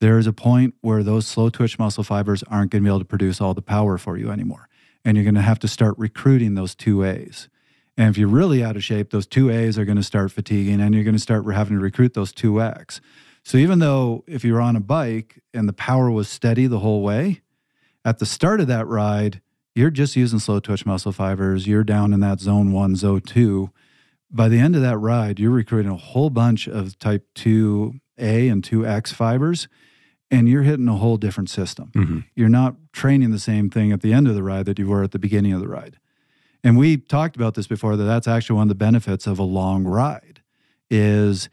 [0.00, 2.98] there is a point where those slow twitch muscle fibers aren't going to be able
[2.98, 4.68] to produce all the power for you anymore.
[5.04, 7.48] And you're going to have to start recruiting those 2As.
[7.96, 10.94] And if you're really out of shape, those 2As are going to start fatiguing and
[10.94, 13.00] you're going to start having to recruit those 2X.
[13.42, 17.02] So even though if you're on a bike and the power was steady the whole
[17.02, 17.42] way,
[18.06, 19.40] At the start of that ride,
[19.74, 21.66] you're just using slow twitch muscle fibers.
[21.66, 23.70] You're down in that zone one, zone two.
[24.30, 27.26] By the end of that ride, you're recruiting a whole bunch of type
[28.18, 29.68] 2A and 2X fibers,
[30.30, 31.90] and you're hitting a whole different system.
[31.94, 32.18] Mm-hmm.
[32.34, 35.02] You're not training the same thing at the end of the ride that you were
[35.02, 35.98] at the beginning of the ride.
[36.64, 39.44] And we talked about this before that that's actually one of the benefits of a
[39.44, 40.42] long ride
[40.90, 41.48] is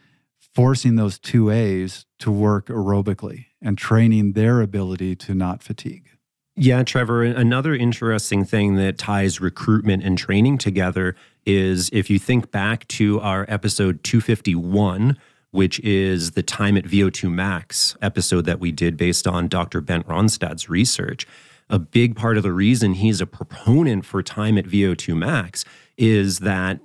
[0.54, 6.10] forcing those 2As to work aerobically and training their ability to not fatigue.
[6.56, 12.52] Yeah, Trevor, another interesting thing that ties recruitment and training together is if you think
[12.52, 15.18] back to our episode 251,
[15.54, 19.82] which is the time at VO2 max episode that we did based on Dr.
[19.82, 21.28] Bent Rønnestad's research.
[21.70, 25.64] A big part of the reason he's a proponent for time at VO2 max
[25.96, 26.80] is that,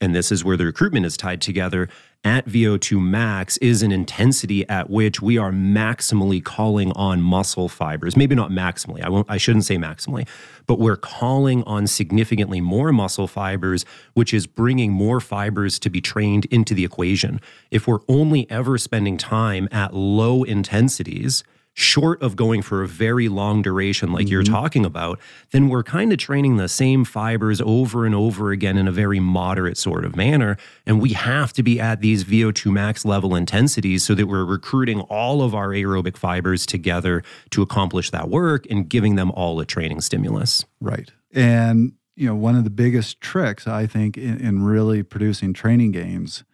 [0.00, 1.88] and this is where the recruitment is tied together,
[2.24, 8.16] at VO2 max is an intensity at which we are maximally calling on muscle fibers.
[8.16, 9.02] Maybe not maximally.
[9.02, 10.26] I won't I shouldn't say maximally,
[10.66, 16.00] but we're calling on significantly more muscle fibers, which is bringing more fibers to be
[16.00, 17.40] trained into the equation.
[17.70, 21.44] If we're only ever spending time at low intensities,
[21.74, 24.54] short of going for a very long duration like you're mm-hmm.
[24.54, 25.18] talking about,
[25.50, 29.20] then we're kind of training the same fibers over and over again in a very
[29.20, 30.56] moderate sort of manner.
[30.86, 35.00] And we have to be at these VO2 max level intensities so that we're recruiting
[35.02, 39.66] all of our aerobic fibers together to accomplish that work and giving them all a
[39.66, 40.64] training stimulus.
[40.80, 41.10] Right.
[41.32, 45.90] And, you know, one of the biggest tricks, I think, in, in really producing training
[45.90, 46.44] gains,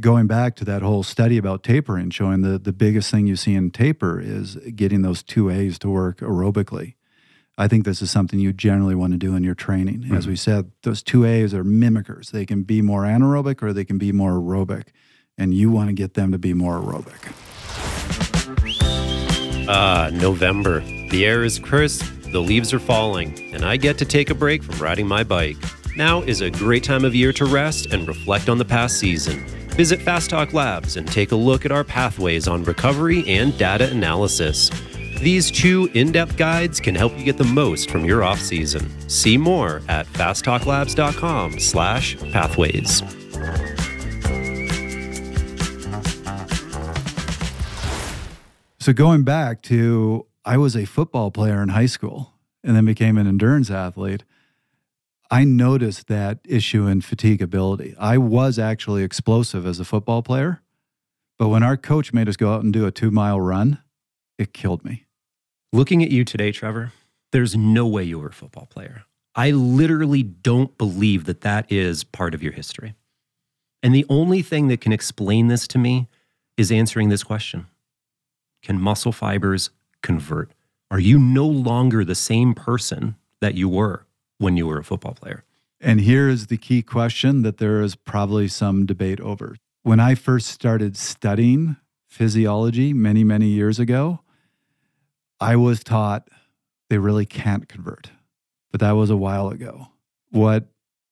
[0.00, 3.54] going back to that whole study about tapering, showing the, the biggest thing you see
[3.54, 6.94] in taper is getting those two A's to work aerobically.
[7.58, 10.10] I think this is something you generally want to do in your training.
[10.12, 12.30] As we said, those two A's are mimickers.
[12.30, 14.88] They can be more anaerobic or they can be more aerobic.
[15.36, 17.32] And you want to get them to be more aerobic.
[19.68, 20.80] Ah, November.
[21.10, 24.62] The air is crisp, the leaves are falling, and I get to take a break
[24.62, 25.56] from riding my bike.
[25.94, 29.44] Now is a great time of year to rest and reflect on the past season.
[29.74, 33.90] Visit Fast Talk Labs and take a look at our pathways on recovery and data
[33.90, 34.70] analysis.
[35.18, 39.08] These two in-depth guides can help you get the most from your off-season.
[39.08, 43.02] See more at fasttalklabs.com slash pathways.
[48.78, 53.16] So going back to, I was a football player in high school and then became
[53.16, 54.24] an endurance athlete.
[55.32, 57.96] I noticed that issue in fatigability.
[57.98, 60.60] I was actually explosive as a football player,
[61.38, 63.78] but when our coach made us go out and do a two mile run,
[64.36, 65.06] it killed me.
[65.72, 66.92] Looking at you today, Trevor,
[67.30, 69.04] there's no way you were a football player.
[69.34, 72.94] I literally don't believe that that is part of your history.
[73.82, 76.08] And the only thing that can explain this to me
[76.58, 77.68] is answering this question
[78.62, 79.70] Can muscle fibers
[80.02, 80.52] convert?
[80.90, 84.04] Are you no longer the same person that you were
[84.42, 85.44] when you were a football player?
[85.80, 89.56] And here is the key question that there is probably some debate over.
[89.82, 91.76] When I first started studying
[92.08, 94.20] physiology many, many years ago,
[95.40, 96.28] I was taught
[96.88, 98.10] they really can't convert,
[98.70, 99.88] but that was a while ago.
[100.30, 100.68] What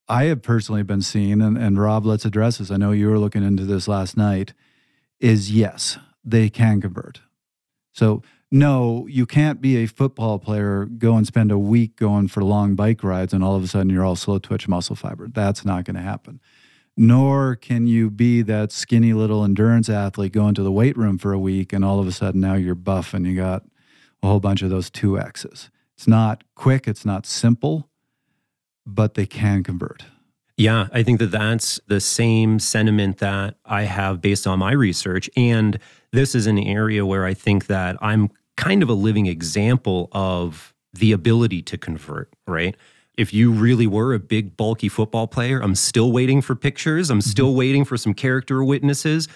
[0.08, 2.70] I have personally been seeing, and, and Rob, let's address this.
[2.70, 4.52] I know you were looking into this last night,
[5.18, 7.20] is yes, they can convert.
[7.92, 12.42] So, no, you can't be a football player, go and spend a week going for
[12.42, 15.28] long bike rides, and all of a sudden you're all slow twitch muscle fiber.
[15.28, 16.40] That's not going to happen.
[16.96, 21.32] Nor can you be that skinny little endurance athlete going to the weight room for
[21.32, 23.64] a week, and all of a sudden now you're buff and you got
[24.22, 25.70] a whole bunch of those two X's.
[25.96, 27.88] It's not quick, it's not simple,
[28.84, 30.04] but they can convert.
[30.56, 35.30] Yeah, I think that that's the same sentiment that I have based on my research.
[35.34, 35.78] And
[36.12, 38.30] this is an area where I think that I'm
[38.60, 42.76] kind of a living example of the ability to convert, right?
[43.16, 47.10] If you really were a big, bulky football player, I'm still waiting for pictures.
[47.10, 47.30] I'm mm-hmm.
[47.30, 49.28] still waiting for some character witnesses.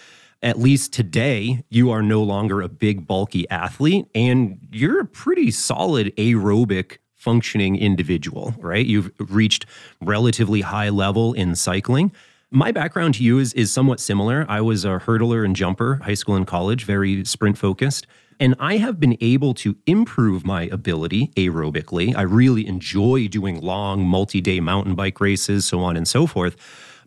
[0.42, 5.50] At least today, you are no longer a big, bulky athlete, and you're a pretty
[5.50, 8.84] solid aerobic functioning individual, right?
[8.84, 9.64] You've reached
[10.02, 12.12] relatively high level in cycling.
[12.50, 14.44] My background to you is, is somewhat similar.
[14.50, 18.06] I was a hurdler and jumper, high school and college, very sprint focused.
[18.40, 22.14] And I have been able to improve my ability aerobically.
[22.16, 26.56] I really enjoy doing long, multi day mountain bike races, so on and so forth.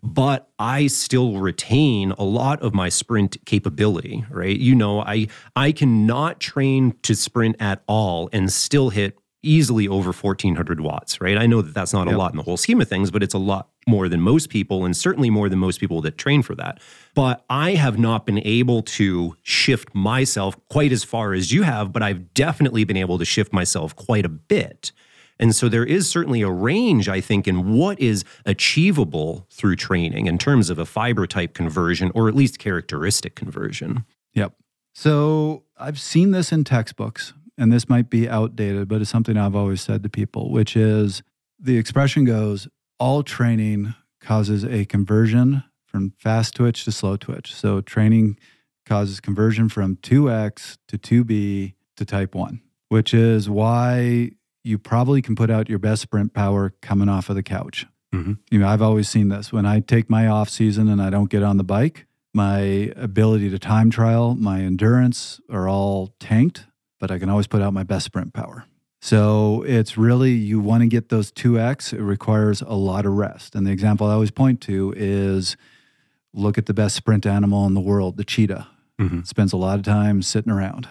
[0.02, 4.56] But I still retain a lot of my sprint capability, right?
[4.58, 5.26] You know, I
[5.56, 11.36] I cannot train to sprint at all and still hit easily over 1400 watts, right?
[11.38, 12.14] I know that that's not Yep.
[12.14, 14.50] a lot in the whole scheme of things, but it's a lot more than most
[14.50, 16.80] people, and certainly more than most people that train for that.
[17.14, 21.92] But I have not been able to shift myself quite as far as you have,
[21.92, 24.92] but I've definitely been able to shift myself quite a bit.
[25.40, 30.26] And so there is certainly a range, I think, in what is achievable through training
[30.26, 34.04] in terms of a fiber type conversion or at least characteristic conversion.
[34.34, 34.54] Yep.
[34.94, 39.54] So I've seen this in textbooks, and this might be outdated, but it's something I've
[39.54, 41.22] always said to people, which is
[41.58, 42.68] the expression goes
[42.98, 47.54] all training causes a conversion from fast twitch to slow twitch.
[47.54, 48.38] So training
[48.86, 54.30] causes conversion from 2x to 2b to type 1, which is why
[54.64, 57.86] you probably can put out your best sprint power coming off of the couch.
[58.14, 58.34] Mm-hmm.
[58.50, 59.52] You know, I've always seen this.
[59.52, 63.50] When I take my off season and I don't get on the bike, my ability
[63.50, 66.66] to time trial, my endurance are all tanked,
[67.00, 68.64] but I can always put out my best sprint power.
[69.00, 73.54] So it's really, you want to get those 2x, it requires a lot of rest.
[73.54, 75.56] And the example I always point to is
[76.34, 78.66] look at the best sprint animal in the world, the cheetah.
[79.00, 79.22] Mm-hmm.
[79.22, 80.88] Spends a lot of time sitting around.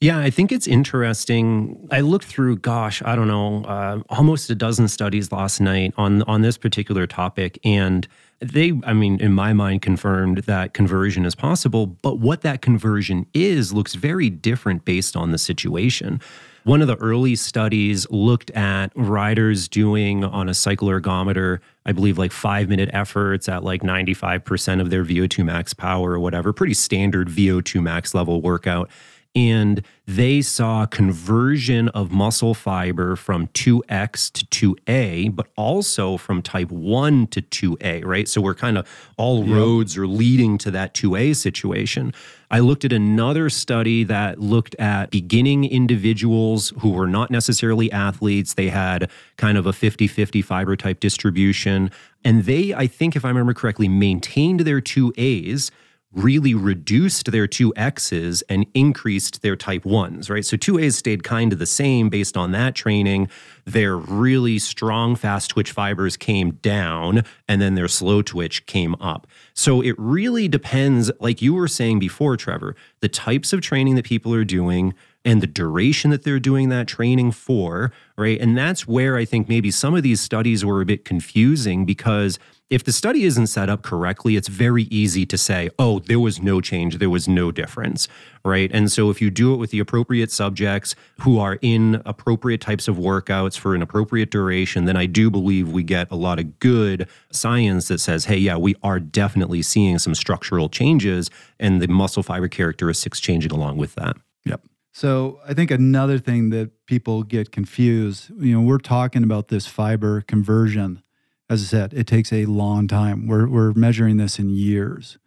[0.00, 1.88] Yeah, I think it's interesting.
[1.90, 6.20] I looked through, gosh, I don't know, uh, almost a dozen studies last night on
[6.24, 8.06] on this particular topic, and
[8.40, 11.86] they, I mean, in my mind, confirmed that conversion is possible.
[11.86, 16.20] But what that conversion is looks very different based on the situation.
[16.66, 22.18] One of the early studies looked at riders doing on a cycle ergometer, I believe
[22.18, 26.74] like five minute efforts at like 95% of their VO2 max power or whatever, pretty
[26.74, 28.90] standard VO2 max level workout
[29.36, 36.70] and they saw conversion of muscle fiber from 2X to 2A, but also from type
[36.70, 38.26] 1 to 2A, right?
[38.26, 39.54] So we're kind of all yep.
[39.54, 42.14] roads are leading to that 2A situation.
[42.50, 48.54] I looked at another study that looked at beginning individuals who were not necessarily athletes.
[48.54, 51.90] They had kind of a 50 50 fiber type distribution.
[52.24, 55.70] And they, I think, if I remember correctly, maintained their 2As
[56.12, 60.44] really reduced their two X's and increased their type ones, right?
[60.44, 63.28] So two A's stayed kind of the same based on that training.
[63.64, 69.26] Their really strong fast twitch fibers came down and then their slow twitch came up.
[69.52, 74.04] So it really depends, like you were saying before, Trevor, the types of training that
[74.04, 74.94] people are doing
[75.26, 78.40] and the duration that they're doing that training for, right?
[78.40, 82.38] And that's where I think maybe some of these studies were a bit confusing because
[82.70, 86.40] if the study isn't set up correctly, it's very easy to say, oh, there was
[86.40, 88.06] no change, there was no difference,
[88.44, 88.70] right?
[88.72, 92.86] And so if you do it with the appropriate subjects who are in appropriate types
[92.86, 96.60] of workouts for an appropriate duration, then I do believe we get a lot of
[96.60, 101.88] good science that says, hey, yeah, we are definitely seeing some structural changes and the
[101.88, 104.16] muscle fiber characteristics changing along with that.
[104.44, 104.60] Yep.
[104.96, 109.66] So I think another thing that people get confused, you know, we're talking about this
[109.66, 111.02] fiber conversion
[111.48, 113.26] as I said, it takes a long time.
[113.26, 115.18] We're, we're measuring this in years.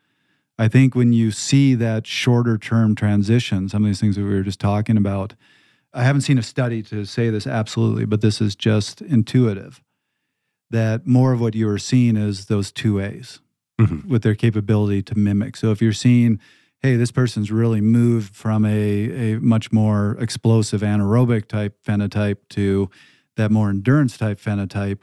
[0.57, 4.33] I think when you see that shorter term transition, some of these things that we
[4.33, 5.35] were just talking about,
[5.93, 9.81] I haven't seen a study to say this absolutely, but this is just intuitive
[10.69, 13.39] that more of what you are seeing is those two A's
[13.79, 14.09] mm-hmm.
[14.09, 15.55] with their capability to mimic.
[15.55, 16.39] So if you're seeing,
[16.81, 22.89] hey, this person's really moved from a, a much more explosive anaerobic type phenotype to
[23.39, 24.99] that more endurance type phenotype,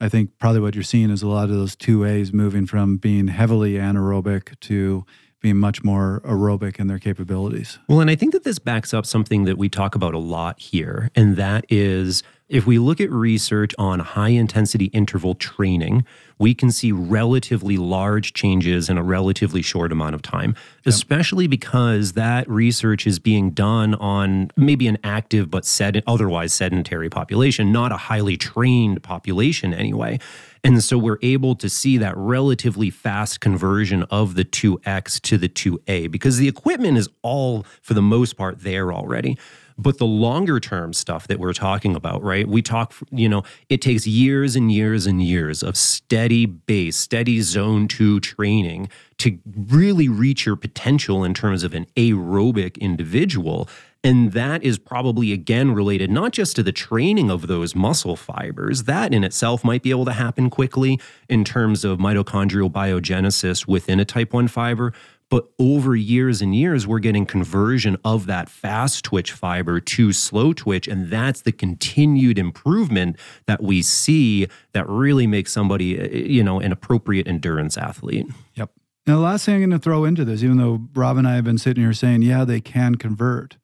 [0.00, 2.98] I think probably what you're seeing is a lot of those two A's moving from
[2.98, 5.04] being heavily anaerobic to
[5.40, 7.78] being much more aerobic in their capabilities.
[7.88, 10.60] Well, and I think that this backs up something that we talk about a lot
[10.60, 16.04] here, and that is if we look at research on high intensity interval training,
[16.38, 20.86] we can see relatively large changes in a relatively short amount of time, yep.
[20.86, 27.10] especially because that research is being done on maybe an active but sed- otherwise sedentary
[27.10, 30.18] population, not a highly trained population anyway.
[30.64, 35.48] And so we're able to see that relatively fast conversion of the 2X to the
[35.48, 39.36] 2A because the equipment is all, for the most part, there already.
[39.78, 42.48] But the longer term stuff that we're talking about, right?
[42.48, 47.40] We talk, you know, it takes years and years and years of steady base, steady
[47.40, 53.68] zone two training to really reach your potential in terms of an aerobic individual.
[54.04, 58.84] And that is probably again related not just to the training of those muscle fibers,
[58.84, 63.98] that in itself might be able to happen quickly in terms of mitochondrial biogenesis within
[63.98, 64.92] a type 1 fiber,
[65.30, 70.52] but over years and years, we're getting conversion of that fast twitch fiber to slow
[70.52, 70.88] twitch.
[70.88, 73.16] And that's the continued improvement
[73.46, 78.26] that we see that really makes somebody, uh, you know, an appropriate endurance athlete.
[78.54, 78.70] Yep.
[79.06, 81.34] Now, the last thing I'm going to throw into this, even though Rob and I
[81.34, 83.56] have been sitting here saying, yeah, they can convert.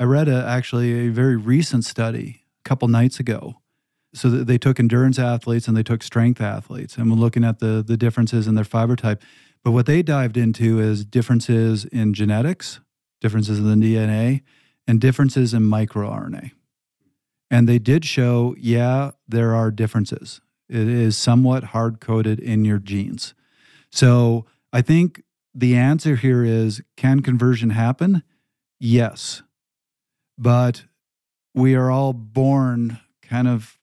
[0.00, 3.60] I read a, actually a very recent study a couple nights ago
[4.14, 7.84] so they took endurance athletes and they took strength athletes and we're looking at the
[7.86, 9.22] the differences in their fiber type.
[9.64, 12.80] But what they dived into is differences in genetics,
[13.20, 14.42] differences in the DNA,
[14.86, 16.50] and differences in microRNA.
[17.50, 20.42] And they did show, yeah, there are differences.
[20.68, 23.34] It is somewhat hard coded in your genes.
[23.90, 25.22] So I think
[25.54, 28.22] the answer here is can conversion happen?
[28.78, 29.42] Yes.
[30.36, 30.84] But
[31.54, 33.78] we are all born kind of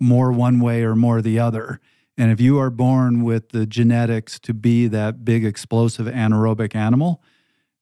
[0.00, 1.80] more one way or more the other.
[2.16, 7.22] And if you are born with the genetics to be that big, explosive anaerobic animal,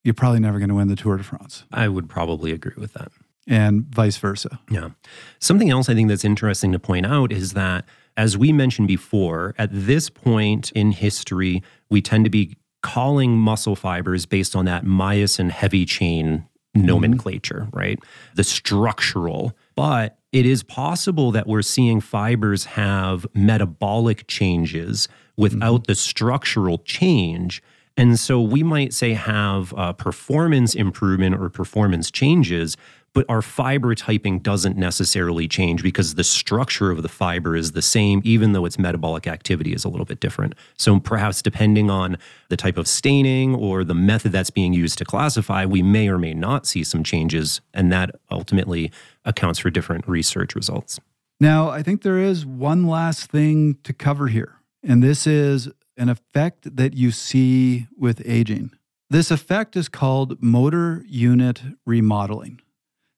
[0.05, 1.65] you're probably never going to win the Tour de France.
[1.71, 3.13] I would probably agree with that.
[3.47, 4.61] And vice versa.
[4.71, 4.91] Yeah.
[5.39, 7.85] Something else I think that's interesting to point out is that,
[8.17, 13.77] as we mentioned before, at this point in history, we tend to be calling muscle
[13.77, 17.77] fibers based on that myosin heavy chain nomenclature, mm-hmm.
[17.77, 17.99] right?
[18.35, 19.57] The structural.
[19.75, 25.89] But it is possible that we're seeing fibers have metabolic changes without mm-hmm.
[25.89, 27.63] the structural change.
[27.97, 32.77] And so we might say have performance improvement or performance changes,
[33.15, 37.83] but our fiber typing doesn't necessarily change because the structure of the fiber is the
[37.83, 40.55] same, even though its metabolic activity is a little bit different.
[40.77, 42.17] So perhaps depending on
[42.49, 46.19] the type of staining or the method that's being used to classify, we may or
[46.19, 47.61] may not see some changes.
[47.75, 48.91] And that ultimately
[49.25, 50.99] accounts for different research results.
[51.39, 56.09] Now, I think there is one last thing to cover here, and this is an
[56.09, 58.71] effect that you see with aging.
[59.11, 62.62] This effect is called motor unit remodeling.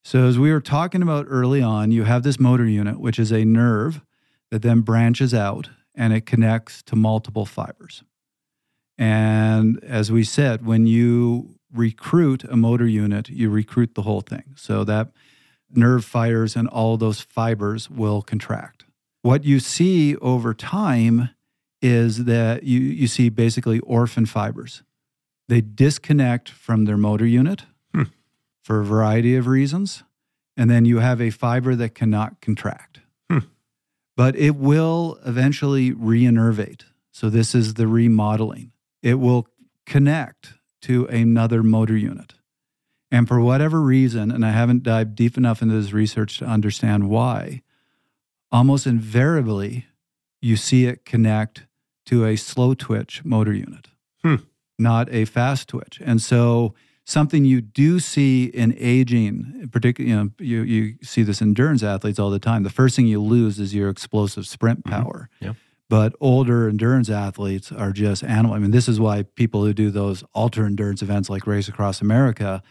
[0.06, 3.32] So, as we were talking about early on, you have this motor unit, which is
[3.32, 4.02] a nerve
[4.50, 8.04] that then branches out and it connects to multiple fibers.
[8.98, 14.54] And as we said, when you recruit a motor unit, you recruit the whole thing.
[14.56, 15.08] So that
[15.70, 18.84] nerve fires and all those fibers will contract.
[19.22, 21.30] What you see over time
[21.80, 24.82] is that you, you see basically orphan fibers.
[25.48, 27.64] They disconnect from their motor unit.
[28.64, 30.02] For a variety of reasons.
[30.56, 33.00] And then you have a fiber that cannot contract.
[33.30, 33.40] Hmm.
[34.16, 36.82] But it will eventually reinnervate.
[37.12, 38.72] So this is the remodeling.
[39.02, 39.46] It will
[39.84, 42.34] connect to another motor unit.
[43.10, 47.10] And for whatever reason, and I haven't dived deep enough into this research to understand
[47.10, 47.62] why,
[48.50, 49.86] almost invariably
[50.40, 51.66] you see it connect
[52.06, 53.88] to a slow twitch motor unit,
[54.22, 54.36] hmm.
[54.78, 56.00] not a fast twitch.
[56.04, 56.74] And so
[57.04, 61.82] something you do see in aging, particularly, you know, you, you see this in endurance
[61.82, 62.62] athletes all the time.
[62.62, 65.02] The first thing you lose is your explosive sprint mm-hmm.
[65.02, 65.28] power.
[65.36, 65.44] Mm-hmm.
[65.44, 65.52] Yeah.
[65.90, 68.54] But older endurance athletes are just animal.
[68.54, 72.00] I mean, this is why people who do those ultra endurance events like Race Across
[72.00, 72.62] America,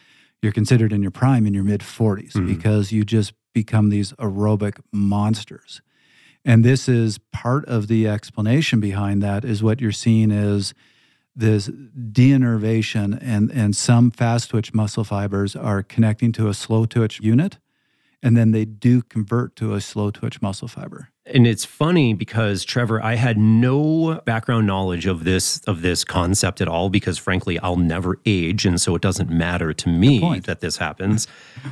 [0.41, 2.47] you're considered in your prime in your mid 40s mm-hmm.
[2.47, 5.81] because you just become these aerobic monsters.
[6.43, 10.73] And this is part of the explanation behind that is what you're seeing is
[11.35, 17.19] this deinnervation and, and some fast twitch muscle fibers are connecting to a slow twitch
[17.21, 17.57] unit
[18.23, 21.09] and then they do convert to a slow twitch muscle fiber.
[21.25, 26.59] And it's funny because Trevor, I had no background knowledge of this of this concept
[26.59, 30.61] at all because frankly, I'll never age and so it doesn't matter to me that
[30.61, 31.27] this happens.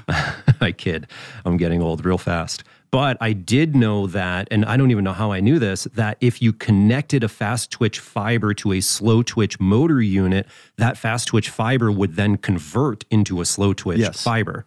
[0.62, 1.08] I kid.
[1.43, 2.64] I'm getting old real fast.
[2.91, 6.18] But I did know that, and I don't even know how I knew this, that
[6.20, 10.45] if you connected a fast twitch fiber to a slow twitch motor unit,
[10.76, 14.22] that fast twitch fiber would then convert into a slow twitch yes.
[14.22, 14.66] fiber,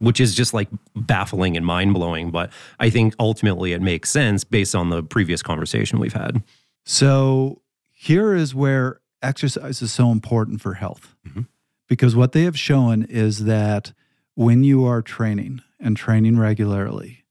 [0.00, 2.30] which is just like baffling and mind blowing.
[2.30, 6.42] But I think ultimately it makes sense based on the previous conversation we've had.
[6.84, 11.14] So here is where exercise is so important for health.
[11.28, 11.42] Mm-hmm.
[11.88, 13.92] Because what they have shown is that
[14.34, 17.24] when you are training and training regularly,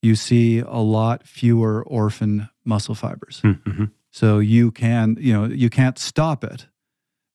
[0.00, 3.40] you see a lot fewer orphan muscle fibers.
[3.40, 3.84] Hmm, mm-hmm.
[4.10, 6.66] So you can, you know, you can't stop it,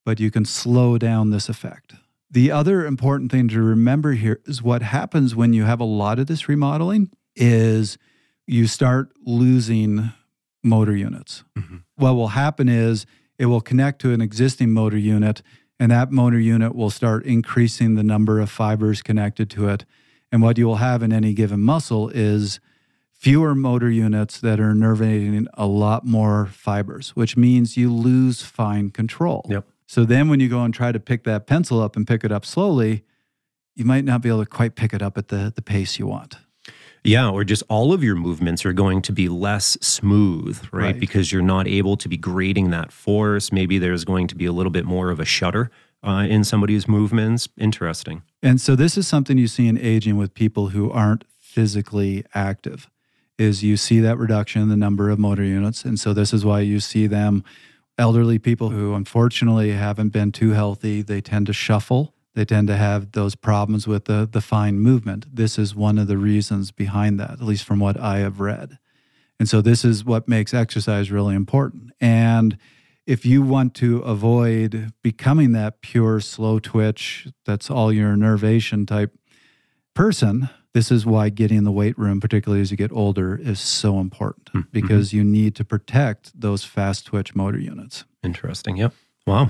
[0.06, 1.96] but you can slow down this effect.
[2.30, 6.20] The other important thing to remember here is what happens when you have a lot
[6.20, 7.98] of this remodeling is
[8.46, 10.12] you start losing
[10.64, 11.44] motor units.
[11.58, 11.78] Mm-hmm.
[11.96, 13.06] What will happen is
[13.38, 15.42] it will connect to an existing motor unit
[15.80, 19.86] and that motor unit will start increasing the number of fibers connected to it
[20.32, 22.60] and what you will have in any given muscle is
[23.14, 28.90] fewer motor units that are nervating a lot more fibers, which means you lose fine
[28.90, 29.46] control.
[29.50, 29.66] Yep.
[29.88, 32.32] So then when you go and try to pick that pencil up and pick it
[32.32, 33.04] up slowly,
[33.76, 36.06] you might not be able to quite pick it up at the, the pace you
[36.06, 36.38] want.
[37.04, 40.84] Yeah, or just all of your movements are going to be less smooth, right?
[40.84, 41.00] right?
[41.00, 43.52] Because you're not able to be grading that force.
[43.52, 45.72] Maybe there's going to be a little bit more of a shudder
[46.04, 47.48] uh, in somebody's movements.
[47.58, 48.24] Interesting.
[48.44, 52.90] And so this is something you see in aging with people who aren't physically active
[53.38, 55.86] is you see that reduction in the number of motor units.
[55.86, 57.44] And so this is why you see them
[57.98, 62.14] elderly people who unfortunately haven't been too healthy, they tend to shuffle.
[62.36, 65.26] They tend to have those problems with the, the fine movement.
[65.36, 68.78] This is one of the reasons behind that, at least from what I have read.
[69.40, 71.92] And so this is what makes exercise really important.
[72.00, 72.58] And
[73.08, 79.18] if you want to avoid becoming that pure slow twitch, that's all your nervation type
[79.94, 83.60] person, this is why getting in the weight room, particularly as you get older, is
[83.60, 84.70] so important mm-hmm.
[84.72, 88.06] because you need to protect those fast twitch motor units.
[88.22, 88.78] Interesting.
[88.78, 88.94] Yep.
[89.26, 89.50] Wow.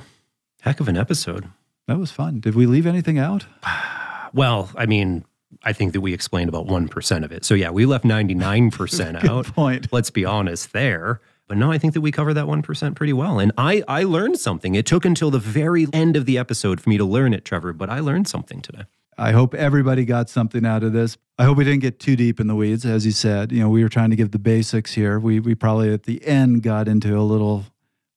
[0.61, 1.49] Heck of an episode.
[1.85, 2.39] That was fun.
[2.39, 3.45] Did we leave anything out?
[4.33, 5.25] well, I mean,
[5.63, 7.43] I think that we explained about 1% of it.
[7.43, 9.47] So, yeah, we left 99% out.
[9.47, 9.91] point.
[9.91, 11.19] Let's be honest there.
[11.49, 13.39] But no, I think that we covered that 1% pretty well.
[13.39, 14.75] And I, I learned something.
[14.75, 17.73] It took until the very end of the episode for me to learn it, Trevor,
[17.73, 18.83] but I learned something today.
[19.17, 21.17] I hope everybody got something out of this.
[21.39, 23.51] I hope we didn't get too deep in the weeds, as you said.
[23.51, 25.19] You know, we were trying to give the basics here.
[25.19, 27.65] We we probably at the end got into a little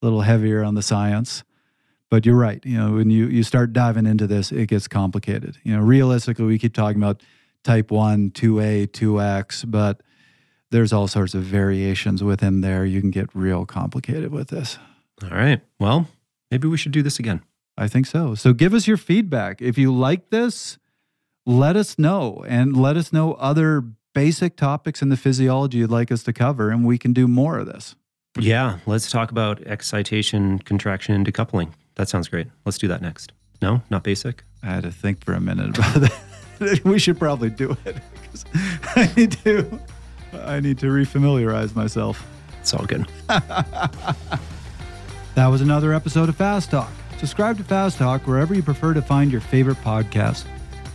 [0.03, 1.45] little heavier on the science.
[2.11, 2.65] But you're right.
[2.67, 5.59] You know, when you, you start diving into this, it gets complicated.
[5.63, 7.23] You know, realistically, we keep talking about
[7.63, 10.03] type 1, 2A, 2X, but
[10.71, 12.85] there's all sorts of variations within there.
[12.85, 14.77] You can get real complicated with this.
[15.23, 15.61] All right.
[15.79, 16.09] Well,
[16.51, 17.43] maybe we should do this again.
[17.79, 18.35] I think so.
[18.35, 19.63] So give us your feedback.
[19.63, 20.79] If you like this,
[21.51, 23.83] let us know and let us know other
[24.15, 27.59] basic topics in the physiology you'd like us to cover, and we can do more
[27.59, 27.97] of this.
[28.39, 31.73] Yeah, let's talk about excitation, contraction, and decoupling.
[31.97, 32.47] That sounds great.
[32.65, 33.33] Let's do that next.
[33.61, 34.45] No, not basic.
[34.63, 36.81] I had to think for a minute about that.
[36.85, 37.97] we should probably do it
[38.97, 39.81] I need to.
[40.33, 42.25] I need to refamiliarize myself.
[42.61, 43.07] It's all good.
[43.27, 44.15] that
[45.37, 46.93] was another episode of Fast Talk.
[47.19, 50.45] Subscribe to Fast Talk wherever you prefer to find your favorite podcast.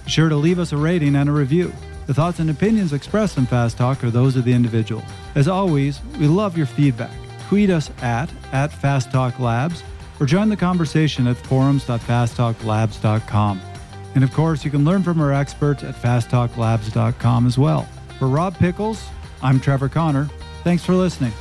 [0.08, 1.74] Sure to leave us a rating and a review.
[2.08, 5.04] The thoughts and opinions expressed in Fast Talk are those of the individual.
[5.34, 7.12] As always, we love your feedback.
[7.48, 9.84] Tweet us at, at Fast Talk Labs
[10.20, 13.62] or join the conversation at forums.fasttalklabs.com.
[14.14, 17.88] And of course, you can learn from our experts at fasttalklabs.com as well.
[18.18, 19.04] For Rob Pickels,
[19.42, 20.30] I'm Trevor Connor.
[20.64, 21.34] Thanks for listening.